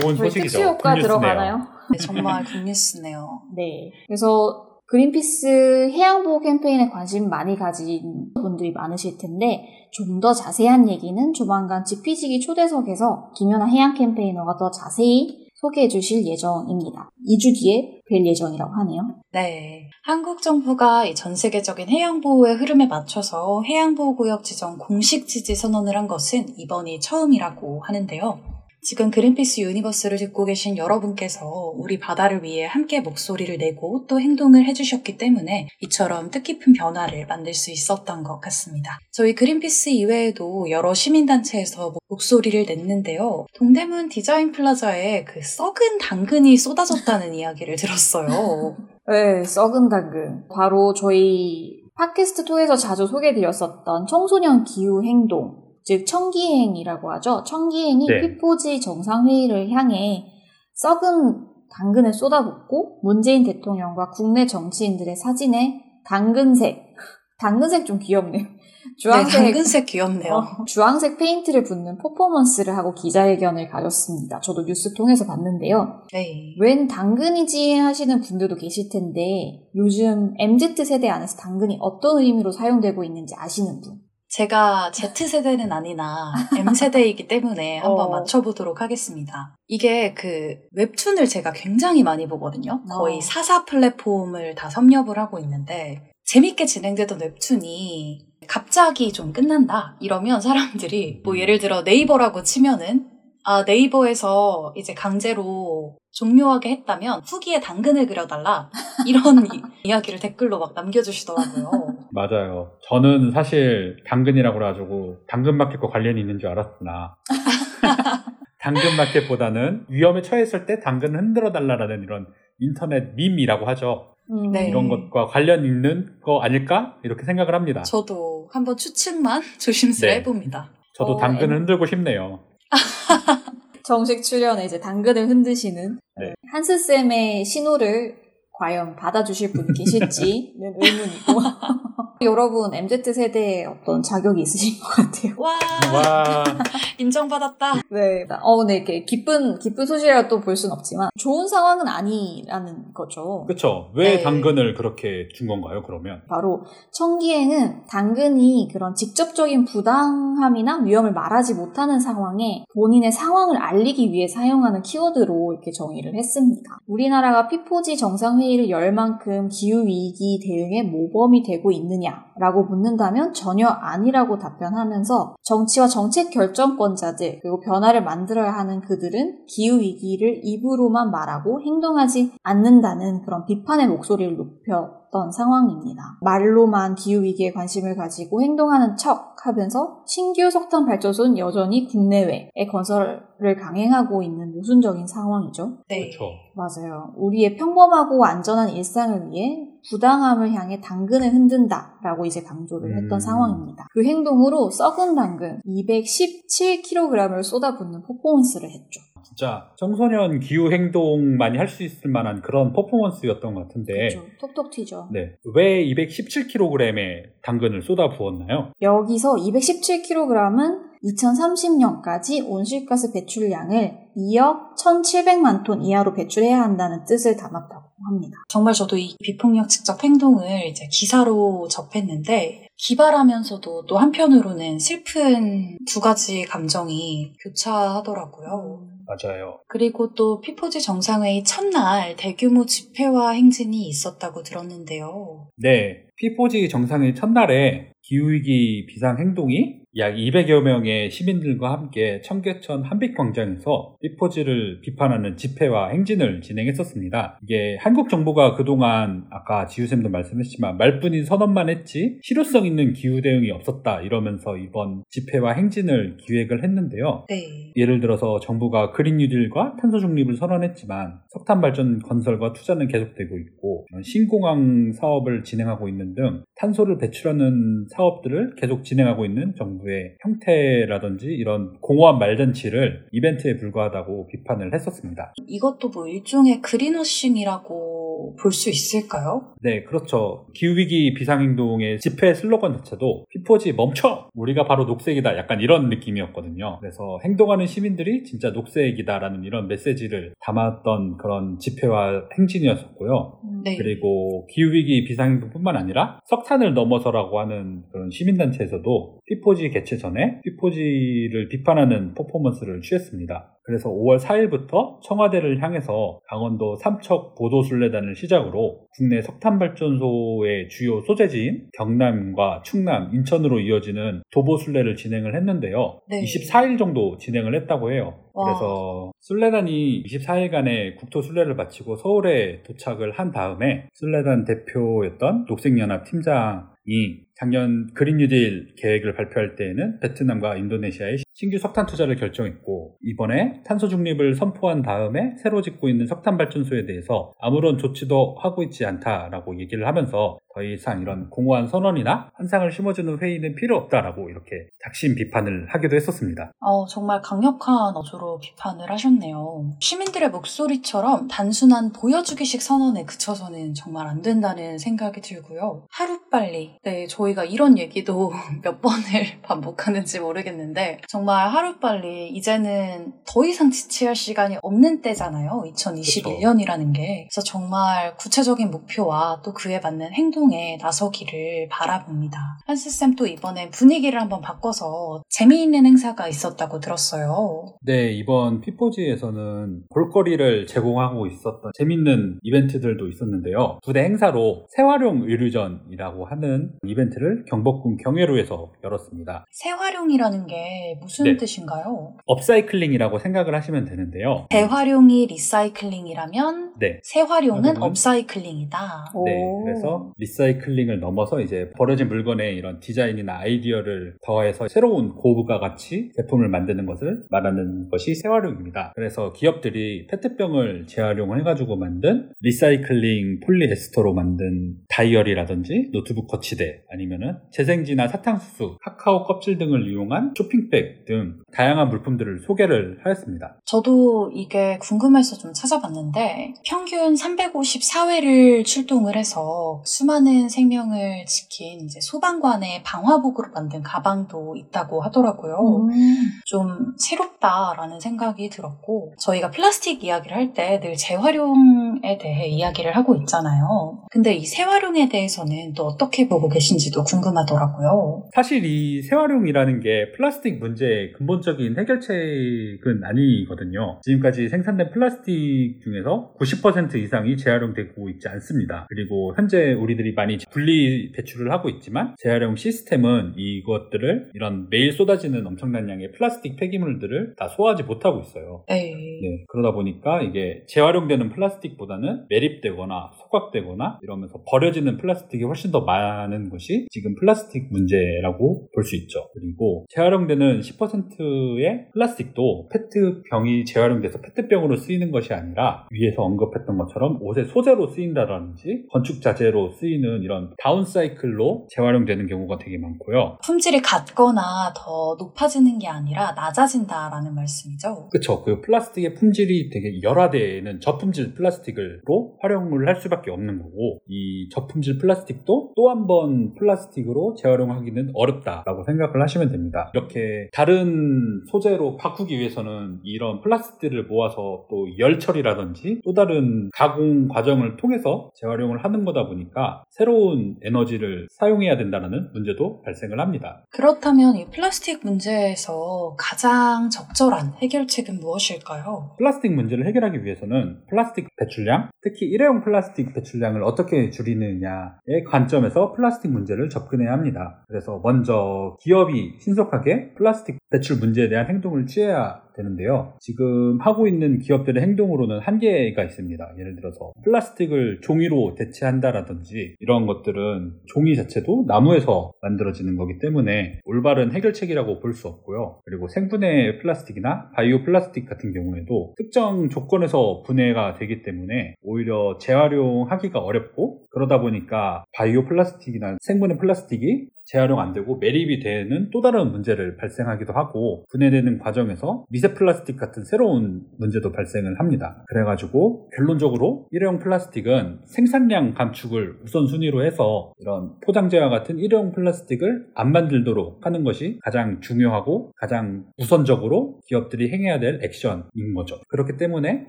[0.00, 0.58] 좋은 저희 소식이죠.
[0.58, 0.94] 특수 효과.
[0.94, 1.66] 들어가나요?
[1.92, 3.42] 네, 정말 굿뉴스네요.
[3.54, 3.90] 네.
[4.06, 11.84] 그래서 그린피스 해양보호 캠페인에 관심 많이 가진 분들이 많으실 텐데 좀 더 자세한 얘기는 조만간
[11.84, 17.10] 지피지기 초대석에서 김연아 해양 캠페이너가 더 자세히 소개해 주실 예정입니다.
[17.28, 19.02] 2주 뒤에 뵐 예정이라고 하네요.
[19.32, 19.88] 네.
[20.02, 27.00] 한국 정부가 이전 세계적인 해양보호의 흐름에 맞춰서 해양보호구역 지정 공식 지지 선언을 한 것은 이번이
[27.00, 28.40] 처음이라고 하는데요.
[28.84, 35.18] 지금 그린피스 유니버스를 듣고 계신 여러분께서 우리 바다를 위해 함께 목소리를 내고 또 행동을 해주셨기
[35.18, 38.98] 때문에 이처럼 뜻깊은 변화를 만들 수 있었던 것 같습니다.
[39.12, 43.46] 저희 그린피스 이외에도 여러 시민단체에서 목소리를 냈는데요.
[43.54, 48.76] 동대문 디자인 플라자에 그 썩은 당근이 쏟아졌다는 이야기를 들었어요.
[49.06, 50.48] 네, 썩은 당근.
[50.48, 57.42] 바로 저희 팟캐스트 통해서 자주 소개드렸었던 청소년 기후 행동, 즉 청기행이라고 하죠.
[57.44, 58.20] 청기행이 네.
[58.20, 60.26] P4G 정상회의를 향해
[60.74, 66.94] 썩은 당근을 쏟아붓고 문재인 대통령과 국내 정치인들의 사진에 당근색,
[67.38, 68.42] 당근색 좀 귀엽네요.
[68.82, 70.34] 네, 주황색, 당근색 귀엽네요.
[70.34, 74.40] 어, 주황색 페인트를 붓는 퍼포먼스를 하고 기자회견을 가졌습니다.
[74.40, 76.02] 저도 뉴스 통해서 봤는데요.
[76.12, 76.54] 네.
[76.60, 83.80] 웬 당근이지 하시는 분들도 계실 텐데 요즘 MZ세대 안에서 당근이 어떤 의미로 사용되고 있는지 아시는
[83.80, 84.00] 분?
[84.32, 88.08] 제가 Z세대는 아니나 M세대이기 때문에 한번 어.
[88.08, 89.54] 맞춰보도록 하겠습니다.
[89.68, 92.82] 이게 그 웹툰을 제가 굉장히 많이 보거든요.
[92.90, 93.20] 거의 어.
[93.20, 101.38] 사사 플랫폼을 다 섭렵을 하고 있는데 재밌게 진행되던 웹툰이 갑자기 좀 끝난다 이러면 사람들이 뭐
[101.38, 103.10] 예를 들어 네이버라고 치면은
[103.44, 108.70] 아 네이버에서 이제 강제로 종료하게 했다면 후기에 당근을 그려달라
[109.06, 111.70] 이런 이- 이야기를 댓글로 막 남겨주시더라고요.
[112.12, 112.72] 맞아요.
[112.88, 117.16] 저는 사실 당근이라고 그래가지고 당근마켓과 관련이 있는 줄 알았으나
[118.60, 122.26] 당근 마켓보다는 위험에 처했을 때 당근을 흔들어 달라라는 이런
[122.60, 124.14] 인터넷 밈이라고 하죠.
[124.30, 124.52] 음.
[124.52, 124.68] 네.
[124.68, 127.82] 이런 것과 관련 있는 거 아닐까 이렇게 생각을 합니다.
[127.82, 130.18] 저도 한번 추측만 조심스레 네.
[130.20, 130.70] 해봅니다.
[130.94, 132.44] 저도 어, 당근을 엔- 흔들고 싶네요.
[133.84, 136.34] 정식 출연에 이제 당근을 흔드시는 네.
[136.50, 138.16] 한스 쌤의 신호를
[138.52, 141.32] 과연 받아주실 분이 계실지 는 의문이고
[142.24, 145.34] 여러분 MZ 세대에 어떤 자격이 있으신 것 같아요.
[145.38, 145.52] 와,
[145.92, 146.44] 와,
[146.98, 147.74] 인정받았다.
[147.90, 153.44] 네, 어, 네, 이렇게 기쁜 기쁜 소식이라고 또볼 수는 없지만 좋은 상황은 아니라는 거죠.
[153.46, 153.90] 그쵸.
[153.94, 154.22] 왜 네.
[154.22, 156.22] 당근을 그렇게 준 건가요, 그러면?
[156.28, 164.82] 바로 청기에는 당근이 그런 직접적인 부당함이나 위험을 말하지 못하는 상황에 본인의 상황을 알리기 위해 사용하는
[164.82, 166.78] 키워드로 이렇게 정의를 했습니다.
[166.86, 174.38] 우리나라가 피포지 정상회의를 열 만큼 기후 위기 대응에 모범이 되고 있느냐 라고 묻는다면 전혀 아니라고
[174.38, 183.44] 답변하면서 정치와 정책 결정권자들 그리고 변화를 만들어야 하는 그들은 기후위기를 입으로만 말하고 행동하지 않는다는 그런
[183.44, 186.18] 비판의 목소리를 높였던 상황입니다.
[186.22, 194.54] 말로만 기후위기에 관심을 가지고 행동하는 척 하면서 신규 석탄 발전소는 여전히 국내외에 건설을 강행하고 있는
[194.54, 195.78] 모순적인 상황이죠.
[195.88, 196.10] 네.
[196.10, 196.30] 그렇죠.
[196.54, 197.12] 맞아요.
[197.16, 203.20] 우리의 평범하고 안전한 일상을 위해 부당함을 향해 당근을 흔든다 라고 이제 강조를 했던 음.
[203.20, 203.88] 상황입니다.
[203.90, 209.00] 그 행동으로 썩은 당근 217kg을 쏟아붓는 퍼포먼스를 했죠.
[209.24, 214.26] 진짜 청소년 기후 행동만이 할 수 있을 만한 그런 퍼포먼스였던 것 같은데, 그렇죠.
[214.40, 215.08] 톡톡 튀죠.
[215.10, 215.36] 네.
[215.54, 218.72] 왜 217kg의 당근을 쏟아 부었나요?
[218.82, 228.36] 여기서 217kg은 2030년까지 온실가스 배출량을 2억 1,700만 톤 이하로 배출해야 한다는 뜻을 담았다고 합니다.
[228.48, 236.42] 정말 저도 이 비폭력 직접 행동을 이제 기사로 접했는데 기발하면서도 또 한편으로는 슬픈 두 가지
[236.42, 238.88] 감정이 교차하더라고요.
[239.06, 239.60] 맞아요.
[239.68, 245.48] 그리고 또 피포지 정상회의 첫날 대규모 집회와 행진이 있었다고 들었는데요.
[245.56, 246.06] 네.
[246.16, 255.90] 피포지 정상의 첫날에 기후위기 비상행동이 약 200여 명의 시민들과 함께 청계천 한빛광장에서 피포지를 비판하는 집회와
[255.90, 257.38] 행진을 진행했었습니다.
[257.42, 264.00] 이게 한국 정부가 그동안 아까 지우쌤도 말씀했지만 말뿐인 선언만 했지 실효성 있는 기후 대응이 없었다
[264.00, 267.26] 이러면서 이번 집회와 행진을 기획을 했는데요.
[267.28, 267.72] 네.
[267.76, 274.92] 예를 들어서 정부가 그린 뉴딜과 탄소 중립을 선언했지만 석탄 발전 건설과 투자는 계속되고 있고 신공항
[274.92, 282.18] 사업을 진행하고 있는 등 탄소를 배출하는 사업들을 계속 진행하고 있는 정부 의 형태라든지 이런 공허한
[282.18, 285.34] 말잔치를 이벤트에 불과하다고 비판을 했었습니다.
[285.46, 289.52] 이것도 뭐 일종의 그린워싱이라고 볼수 있을까요?
[289.60, 290.46] 네, 그렇죠.
[290.54, 294.28] 기후위기 비상행동의 집회 슬로건 자체도 피포지 멈춰!
[294.34, 295.36] 우리가 바로 녹색이다.
[295.36, 296.78] 약간 이런 느낌이었거든요.
[296.80, 303.40] 그래서 행동하는 시민들이 진짜 녹색이다라는 이런 메시지를 담았던 그런 집회와 행진이었었고요.
[303.64, 303.76] 네.
[303.76, 312.80] 그리고 기후위기 비상행동뿐만 아니라 석탄을 넘어서라고 하는 그런 시민단체에서도 피포지 개최 전에 피포지를 비판하는 퍼포먼스를
[312.80, 313.58] 취했습니다.
[313.64, 323.10] 그래서 5월 4일부터 청와대를 향해서 강원도 삼척 보도순례단을 시작으로 국내 석탄발전소의 주요 소재지인 경남과 충남,
[323.12, 326.00] 인천으로 이어지는 도보순례를 진행을 했는데요.
[326.08, 326.22] 네.
[326.22, 328.18] 24일 정도 진행을 했다고 해요.
[328.34, 328.46] 와.
[328.46, 337.88] 그래서 순례단이 24일간의 국토 순례를 마치고 서울에 도착을 한 다음에 순례단 대표였던 녹색연합 팀장이 작년
[337.94, 344.82] 그린 뉴딜 계획을 발표할 때에는 베트남과 인도네시아의 신규 석탄 투자를 결정했고 이번에 탄소 중립을 선포한
[344.82, 350.62] 다음에 새로 짓고 있는 석탄 발전소에 대해서 아무런 조치도 하고 있지 않다라고 얘기를 하면서 더
[350.62, 356.52] 이상 이런 공허한 선언이나 환상을 심어주는 회의는 필요 없다라고 이렇게 작심 비판을 하기도 했었습니다.
[356.60, 359.72] 어, 정말 강력한 어조로 비판을 하셨네요.
[359.80, 365.86] 시민들의 목소리처럼 단순한 보여주기식 선언에 그쳐서는 정말 안 된다는 생각이 들고요.
[365.90, 366.76] 하루빨리.
[366.84, 368.32] 네, 저 희가 이런 얘기도
[368.62, 369.02] 몇 번을
[369.42, 375.64] 반복하는지 모르겠는데, 정말 하루빨리 이제는 더 이상 지체할 시간이 없는 때잖아요.
[375.74, 377.28] 2021년이라는 게.
[377.30, 382.38] 그래서 정말 구체적인 목표와 또 그에 맞는 행동에 나서기를 바라봅니다.
[382.66, 387.74] 한스쌤 또 이번에 분위기를 한번 바꿔서 재미있는 행사가 있었다고 들었어요.
[387.82, 393.78] 네, 이번 P4G에서는 볼거리를 제공하고 있었던 재밌는 이벤트들도 있었는데요.
[393.84, 399.46] 부대 행사로 새활용 의류전이라고 하는 이벤트 이벤트를 경복궁 경회루에서 열었습니다.
[399.50, 401.36] 새활용이라는 게 무슨 네.
[401.36, 402.16] 뜻인가요?
[402.26, 404.46] 업사이클링이라고 생각을 하시면 되는데요.
[404.50, 407.00] 재활용이 리사이클링이라면 네.
[407.04, 407.82] 새활용은 새활용은?
[407.82, 408.78] 업사이클링이다.
[409.24, 409.64] 네, 오.
[409.64, 416.86] 그래서 리사이클링을 넘어서 이제 버려진 물건에 이런 디자인이나 아이디어를 더해서 새로운 고부가 가치 제품을 만드는
[416.86, 418.92] 것을 말하는 것이 새활용입니다.
[418.94, 428.06] 그래서 기업들이 페트병을 재활용을 해가지고 만든 리사이클링 폴리에스터로 만든 다이어리라든지 노트북 거치대 아니면 은 재생지나
[428.08, 433.56] 사탕수수, 카카오 껍질 등을 이용한 쇼핑백 등 다양한 물품들을 소개를 하였습니다.
[433.64, 443.50] 저도 이게 궁금해서 좀 찾아봤는데 평균 354회를 출동을 해서 수많은 생명을 지킨 이제 소방관의 방화복으로
[443.52, 445.88] 만든 가방도 있다고 하더라고요.
[445.90, 446.16] 음.
[446.46, 454.02] 좀 새롭다라는 생각이 들었고 저희가 플라스틱 이야기를 할 때 늘 재활용에 대해 이야기를 하고 있잖아요.
[454.10, 458.28] 근데 이 재활용에 대해서는 또 어떻게 보고 계신지 도 궁금하더라고요.
[458.34, 464.00] 사실 이 재활용이라는 게 플라스틱 문제의 근본적인 해결책은 아니거든요.
[464.02, 468.86] 지금까지 생산된 플라스틱 중에서 90% 이상이 재활용되고 있지 않습니다.
[468.88, 475.88] 그리고 현재 우리들이 많이 분리 배출을 하고 있지만 재활용 시스템은 이것들을 이런 매일 쏟아지는 엄청난
[475.88, 478.64] 양의 플라스틱 폐기물들을 다 소화하지 못하고 있어요.
[478.68, 478.92] 에이.
[479.22, 486.81] 네, 그러다 보니까 이게 재활용되는 플라스틱보다는 매립되거나 소각되거나 이러면서 버려지는 플라스틱이 훨씬 더 많은 것이
[486.90, 489.28] 지금 플라스틱 문제라고 볼 수 있죠.
[489.34, 497.88] 그리고 재활용되는 10%의 플라스틱도 페트병이 재활용돼서 페트병으로 쓰이는 것이 아니라 위에서 언급했던 것처럼 옷의 소재로
[497.88, 503.38] 쓰인다든지 건축 자재로 쓰이는 이런 다운사이클로 재활용되는 경우가 되게 많고요.
[503.44, 508.08] 품질이 같거나 더 높아지는 게 아니라 낮아진다라는 말씀이죠.
[508.10, 508.42] 그쵸.
[508.42, 515.72] 그 플라스틱의 품질이 되게 열화되는 저품질 플라스틱으로 활용을 할 수밖에 없는 거고, 이 저품질 플라스틱도
[515.76, 516.71] 또 한 번 플라스틱
[517.08, 519.90] 으로 재활용하기는 어렵다라고 생각을 하시면 됩니다.
[519.94, 527.76] 이렇게 다른 소재로 바꾸기 위해서는 이런 플라스틱들을 모아서 또 열 처리라든지 또 다른 가공 과정을
[527.76, 533.64] 통해서 재활용을 하는 거다 보니까 새로운 에너지를 사용해야 된다는 문제도 발생을 합니다.
[533.70, 539.14] 그렇다면 이 플라스틱 문제에서 가장 적절한 해결책은 무엇일까요?
[539.18, 546.61] 플라스틱 문제를 해결하기 위해서는 플라스틱 배출량, 특히 일회용 플라스틱 배출량을 어떻게 줄이느냐의 관점에서 플라스틱 문제를
[546.68, 547.64] 접근해야 합니다.
[547.68, 553.14] 그래서 먼저 기업이 신속하게 플라스틱 배출 문제에 대한 행동을 취해야 되는데요.
[553.20, 556.54] 지금 하고 있는 기업들의 행동으로는 한계가 있습니다.
[556.58, 565.00] 예를 들어서 플라스틱을 종이로 대체한다라든지 이런 것들은 종이 자체도 나무에서 만들어지는 거기 때문에 올바른 해결책이라고
[565.00, 565.80] 볼 수 없고요.
[565.84, 574.01] 그리고 생분해 플라스틱이나 바이오 플라스틱 같은 경우에도 특정 조건에서 분해가 되기 때문에 오히려 재활용하기가 어렵고
[574.12, 580.52] 그러다 보니까 바이오 플라스틱이나 생분해 플라스틱이 재활용 안 되고 매립이 되는 또 다른 문제를 발생하기도
[580.52, 585.24] 하고 분해되는 과정에서 미세 플라스틱 같은 새로운 문제도 발생을 합니다.
[585.28, 593.84] 그래가지고 결론적으로 일회용 플라스틱은 생산량 감축을 우선순위로 해서 이런 포장재와 같은 일회용 플라스틱을 안 만들도록
[593.84, 599.00] 하는 것이 가장 중요하고 가장 우선적으로 기업들이 행해야 될 액션인 거죠.
[599.08, 599.86] 그렇기 때문에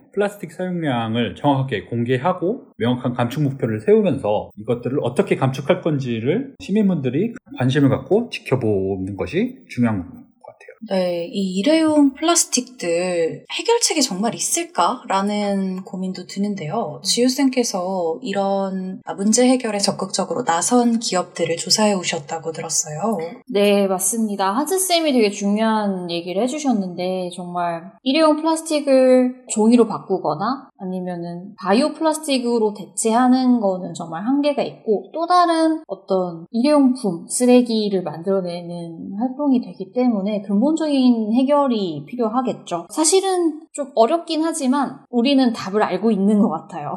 [0.14, 8.30] 플라스틱 사용량을 정확하게 공개하고 명확한 감축 목표를 세우면서 이것들을 어떻게 감축할 건지를 시민분들이 관심을 갖고
[8.30, 10.08] 지켜보는 것이 중요한 것
[10.46, 10.73] 같아요.
[10.90, 17.00] 네, 이 일회용 플라스틱들 해결책이 정말 있을까라는 고민도 드는데요.
[17.04, 23.18] 지우쌤께서 이런 문제 해결에 적극적으로 나선 기업들을 조사해 오셨다고 들었어요.
[23.48, 24.52] 네, 맞습니다.
[24.52, 33.94] 하즈쌤이 되게 중요한 얘기를 해주셨는데, 정말 일회용 플라스틱을 종이로 바꾸거나 아니면은 바이오 플라스틱으로 대체하는 거는
[33.94, 42.06] 정말 한계가 있고, 또 다른 어떤 일회용품, 쓰레기를 만들어내는 활동이 되기 때문에 근본 적인 해결이
[42.08, 42.88] 필요하겠죠.
[42.90, 46.94] 사실은 좀 어렵긴 하지만 우리는 답을 알고 있는 것 같아요.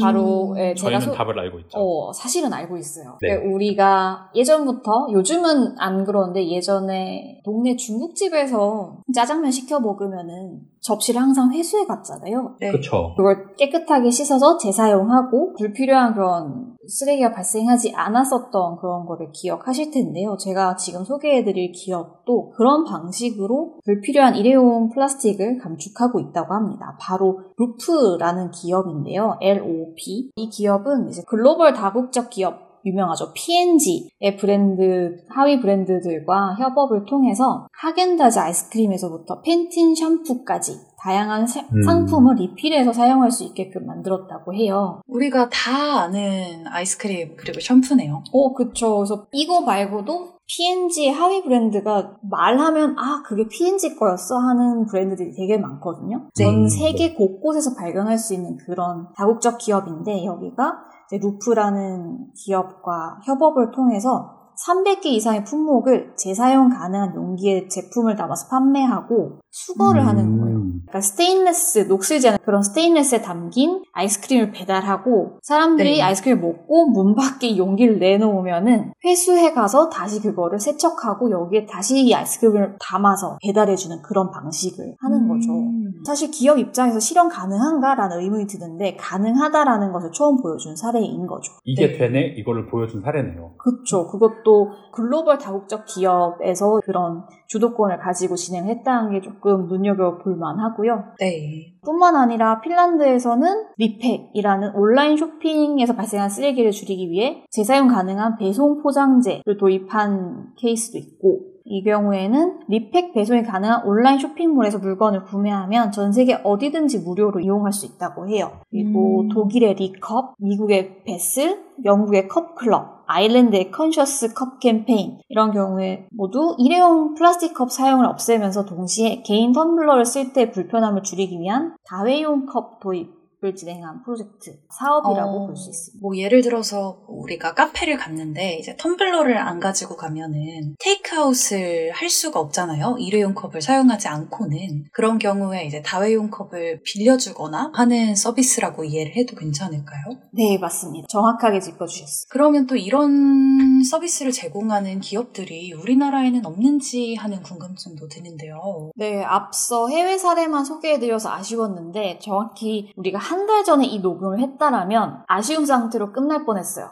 [0.00, 1.78] 바로 음, 예, 제가 저희는 소- 답을 알고 있죠.
[1.78, 3.16] 어, 사실은 알고 있어요.
[3.22, 3.28] 네.
[3.30, 11.86] 그러니까 우리가 예전부터, 요즘은 안 그런데 예전에 동네 중국집에서 짜장면 시켜 먹으면은 접시를 항상 회수해
[11.86, 12.56] 갔잖아요.
[12.60, 12.70] 네.
[12.70, 13.14] 그렇죠.
[13.16, 20.36] 그걸 깨끗하게 씻어서 재사용하고 불필요한 그런 쓰레기가 발생하지 않았었던 그런 거를 기억하실 텐데요.
[20.38, 26.96] 제가 지금 소개해드릴 기업도 그런 방식으로 불필요한 일회용 플라스틱을 감축 하고 있다고 합니다.
[27.00, 29.38] 바로 루프라는 기업인데요.
[29.40, 30.30] LOOP.
[30.36, 33.32] 이 기업은 이제 글로벌 다국적 기업 유명하죠.
[33.32, 40.72] P&G의 브랜드, 하위 브랜드들과 협업을 통해서 하겐다즈 아이스크림에서부터 팬틴 샴푸까지
[41.04, 41.82] 다양한 사- 음.
[41.82, 45.02] 상품을 리필해서 사용할 수 있게끔 만들었다고 해요.
[45.06, 48.22] 우리가 다 아는 아이스크림 그리고 샴푸네요.
[48.32, 48.96] 어, 그쵸.
[48.96, 56.28] 그래서 이거 말고도 P&G의 하위 브랜드가 말하면 아 그게 P&G 거였어 하는 브랜드들이 되게 많거든요.
[56.34, 56.68] 전 네.
[56.68, 60.72] 세계 곳곳에서 발견할 수 있는 그런 다국적 기업인데 여기가
[61.06, 64.30] 이제 루프라는 기업과 협업을 통해서
[64.66, 70.08] 300개 이상의 품목을 재사용 가능한 용기에 제품을 담아서 판매하고 수거를 음.
[70.08, 70.58] 하는 거예요.
[70.58, 76.02] 그러니까 스테인레스, 녹슬지 않은 그런 스테인레스에 담긴 아이스크림을 배달하고 사람들이 네.
[76.02, 82.78] 아이스크림을 먹고 문 밖에 용기를 내놓으면은 회수해 가서 다시 그거를 세척하고 여기에 다시 이 아이스크림을
[82.80, 85.52] 담아서 배달해주는 그런 방식을 하는 거죠.
[85.52, 86.02] 음.
[86.04, 91.52] 사실 기업 입장에서 실현 가능한가라는 의문이 드는데 가능하다라는 것을 처음 보여준 사례인 거죠.
[91.62, 91.98] 이게 네.
[91.98, 92.34] 되네?
[92.38, 93.54] 이거를 보여준 사례네요.
[93.58, 94.08] 그쵸.
[94.08, 97.22] 그것도 글로벌 다국적 기업에서 그런
[97.54, 101.04] 주도권을 가지고 진행했다는 게 조금 눈여겨볼 만하고요.
[101.20, 101.74] 네.
[101.84, 110.54] 뿐만 아니라 핀란드에서는 리팩이라는 온라인 쇼핑에서 발생한 쓰레기를 줄이기 위해 재사용 가능한 배송 포장재를 도입한
[110.58, 117.40] 케이스도 있고 이 경우에는 리팩 배송이 가능한 온라인 쇼핑몰에서 물건을 구매하면 전 세계 어디든지 무료로
[117.40, 118.60] 이용할 수 있다고 해요.
[118.70, 119.28] 그리고 음.
[119.30, 127.54] 독일의 리컵, 미국의 베슬, 영국의 컵클럽, 아일랜드의 Conscious Cup 캠페인 이런 경우에 모두 일회용 플라스틱
[127.54, 133.54] 컵 사용을 없애면서 동시에 개인 텀블러를 쓸 때 불편함을 줄이기 위한 다회용 컵 도입 을
[133.54, 136.00] 진행한 프로젝트 사업이라고 어, 볼수 있습니다.
[136.02, 142.96] 뭐 예를 들어서 우리가 카페를 갔는데 이제 텀블러를 안 가지고 가면은 테이크아웃을 할 수가 없잖아요.
[142.98, 150.04] 일회용 컵을 사용하지 않고는 그런 경우에 이제 다회용 컵을 빌려주거나 하는 서비스라고 이해를 해도 괜찮을까요?
[150.32, 151.06] 네, 맞습니다.
[151.10, 152.26] 정확하게 짚어주셨어요.
[152.30, 158.90] 그러면 또 이런 서비스를 제공하는 기업들이 우리나라에는 없는지 하는 궁금증도 드는데요.
[158.94, 166.12] 네, 앞서 해외 사례만 소개해드려서 아쉬웠는데 정확히 우리가 한달 전에 이 녹음을 했다라면 아쉬운 상태로
[166.12, 166.90] 끝날 뻔했어요.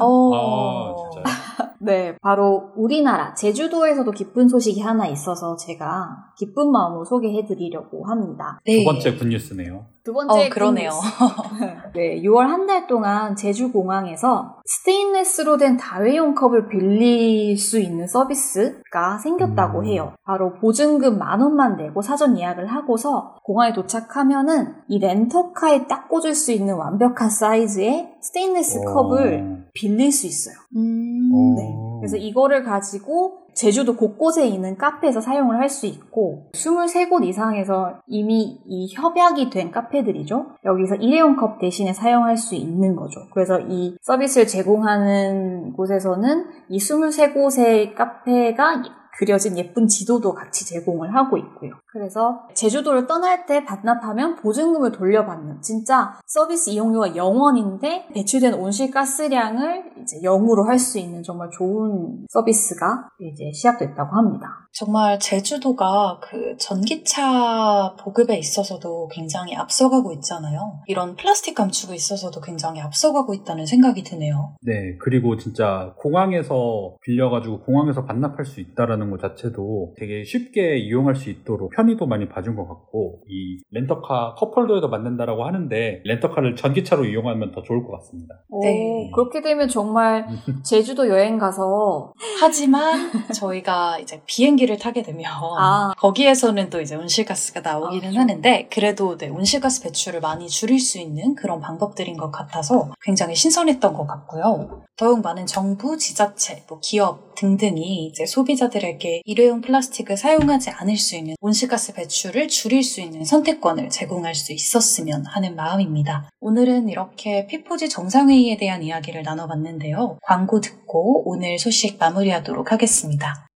[0.00, 1.59] 어, 아, 진짜요?
[1.80, 8.60] 네, 바로 우리나라 제주도에서도 기쁜 소식이 하나 있어서 제가 기쁜 마음으로 소개해 드리려고 합니다.
[8.66, 8.78] 네.
[8.78, 9.86] 두 번째 Good news네요.
[10.02, 10.90] 두 번째 어, 그러네요.
[11.94, 19.18] 네, 6월 한 달 동안 제주 공항에서 스테인레스로 된 다회용 컵을 빌릴 수 있는 서비스가
[19.18, 19.84] 생겼다고 음.
[19.86, 20.12] 해요.
[20.24, 26.52] 바로 보증금 만 원만 내고 사전 예약을 하고서 공항에 도착하면은 이 렌터카에 딱 꽂을 수
[26.52, 28.94] 있는 완벽한 사이즈의 스테인레스 오.
[28.94, 30.54] 컵을 빌릴 수 있어요.
[30.76, 31.56] 음, 오.
[31.56, 31.69] 네.
[32.00, 38.92] 그래서 이거를 가지고 제주도 곳곳에 있는 카페에서 사용을 할 수 있고 23곳 이상에서 이미 이
[38.92, 40.56] 협약이 된 카페들이죠.
[40.64, 43.20] 여기서 일회용 컵 대신에 사용할 수 있는 거죠.
[43.32, 48.82] 그래서 이 서비스를 제공하는 곳에서는 이 23곳의 카페가
[49.20, 51.72] 그려진 예쁜 지도도 같이 제공을 하고 있고요.
[51.92, 60.66] 그래서 제주도를 떠날 때 반납하면 보증금을 돌려받는 진짜 서비스 이용료가 0원인데 배출된 온실가스량을 이제 0으로
[60.66, 64.66] 할 수 있는 정말 좋은 서비스가 이제 시작됐다고 합니다.
[64.72, 70.80] 정말 제주도가 그 전기차 보급에 있어서도 굉장히 앞서가고 있잖아요.
[70.86, 74.56] 이런 플라스틱 감축에 있어서도 굉장히 앞서가고 있다는 생각이 드네요.
[74.62, 81.30] 네, 그리고 진짜 공항에서 빌려가지고 공항에서 반납할 수 있다라는 것 자체도 되게 쉽게 이용할 수
[81.30, 87.62] 있도록 편의도 많이 봐준 것 같고, 이 렌터카 컵홀더에도 만든다라고 하는데, 렌터카를 전기차로 이용하면 더
[87.62, 88.34] 좋을 것 같습니다.
[88.62, 89.08] 네.
[89.08, 90.26] 오, 그렇게 되면 정말
[90.64, 95.24] 제주도 여행 가서 하지만 저희가 이제 비행기를 타게 되면
[95.58, 95.92] 아.
[95.98, 98.20] 거기에서는 또 이제 온실가스가 나오기는 아, 그렇죠.
[98.20, 103.94] 하는데 그래도 네, 온실가스 배출을 많이 줄일 수 있는 그런 방법들인 것 같아서 굉장히 신선했던
[103.94, 104.82] 것 같고요.
[104.96, 111.34] 더욱 많은 정부, 지자체, 뭐 기업 등등이 이제 소비자들에게 일회용 플라스틱을 사용하지 않을 수 있는
[111.40, 116.30] 온실가스 배출을 줄일 수 있는 선택권을 제공할 수 있었으면 하는 마음입니다.
[116.40, 120.18] 오늘은 이렇게 P4G 정상회의에 대한 이야기를 나눠봤는데요.
[120.22, 123.46] 광고 듣고 오늘 소식 마무리하도록 하겠습니다.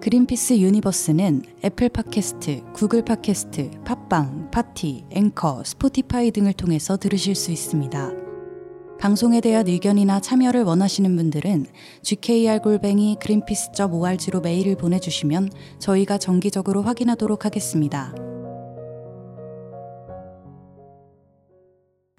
[0.00, 8.23] 그린피스 유니버스는 애플 팟캐스트, 구글 팟캐스트, 팟빵, 팟티, 앵커, 스포티파이 등을 통해서 들으실 수 있습니다.
[9.04, 11.66] 방송에 대한 의견이나 참여를 원하시는 분들은
[12.04, 18.14] gkr골뱅이 greenpeace.org로 메일을 보내주시면 저희가 정기적으로 확인하도록 하겠습니다.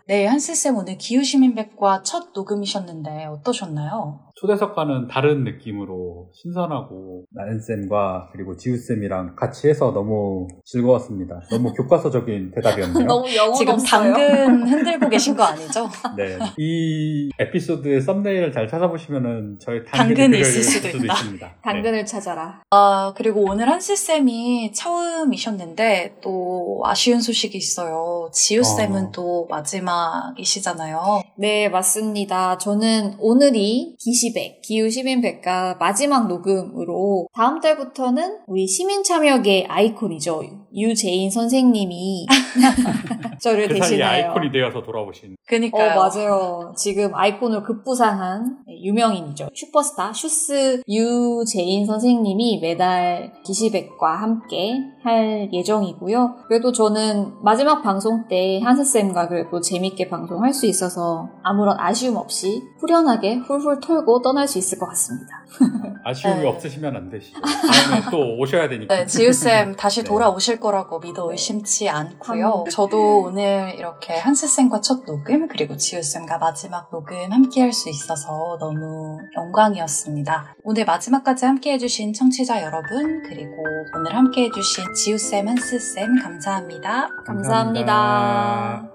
[0.06, 4.20] 네, 한스쌤 오늘 기후시민백과 첫 녹음이셨는데 어떠셨나요?
[4.38, 11.40] 초대석과는 다른 느낌으로 신선하고 나연쌤과 그리고 지우쌤이랑 같이 해서 너무 즐거웠습니다.
[11.50, 13.06] 너무 교과서적인 대답이었네요.
[13.06, 14.14] 너무 영혼 지금 없어요.
[14.14, 15.88] 당근 흔들고 계신 거 아니죠?
[16.18, 16.38] 네.
[16.58, 21.14] 이 에피소드의 썸네일을 잘 찾아보시면은 저희 당근이 있을 수도 있다.
[21.14, 21.48] 있습니다.
[21.48, 21.54] 네.
[21.64, 22.62] 당근을 찾아라.
[22.72, 28.30] 아, 그리고 오늘 한스쌤이 처음이셨는데 또 아쉬운 소식이 있어요.
[28.34, 29.12] 지우쌤은 어.
[29.14, 31.22] 또 마지막이시잖아요.
[31.38, 32.58] 네, 맞습니다.
[32.58, 40.44] 저는 오늘이 기시 백, 기후 시민백과 마지막 녹음으로 다음 달부터는 우리 시민참여계 아이콘이죠.
[40.76, 42.28] 유재인 선생님이
[43.40, 45.96] 저를 그 사이에 대신하여 아이콘이 되어서 돌아오신 어, 그니까요.
[45.96, 46.74] 맞아요.
[46.76, 49.50] 지금 아이콘으로 급부상한 네, 유명인이죠.
[49.54, 56.36] 슈퍼스타 슈스 유재인 선생님이 매달 기시백과 함께 할 예정이고요.
[56.48, 63.36] 그래도 저는 마지막 방송 때 한스쌤과 그래도 재밌게 방송할 수 있어서 아무런 아쉬움 없이 후련하게
[63.48, 65.46] 훌훌 털고 떠날 수 있을 것 같습니다.
[66.04, 66.48] 아쉬움이 네.
[66.48, 67.40] 없으시면 안 되시죠.
[67.42, 68.96] 다음에 또 오셔야 되니까.
[68.96, 70.08] 네, 지우쌤 다시 네.
[70.10, 72.45] 돌아오실 거라고 믿어 의심치 않고요.
[72.46, 72.70] 음.
[72.70, 79.20] 저도 오늘 이렇게 한스쌤과 첫 녹음, 그리고 지우쌤과 마지막 녹음 함께 할 수 있어서 너무
[79.36, 80.56] 영광이었습니다.
[80.64, 83.52] 오늘 마지막까지 함께 해주신 청취자 여러분, 그리고
[83.96, 87.10] 오늘 함께 해주신 지우쌤, 한스쌤, 감사합니다.
[87.26, 88.95] 감사합니다.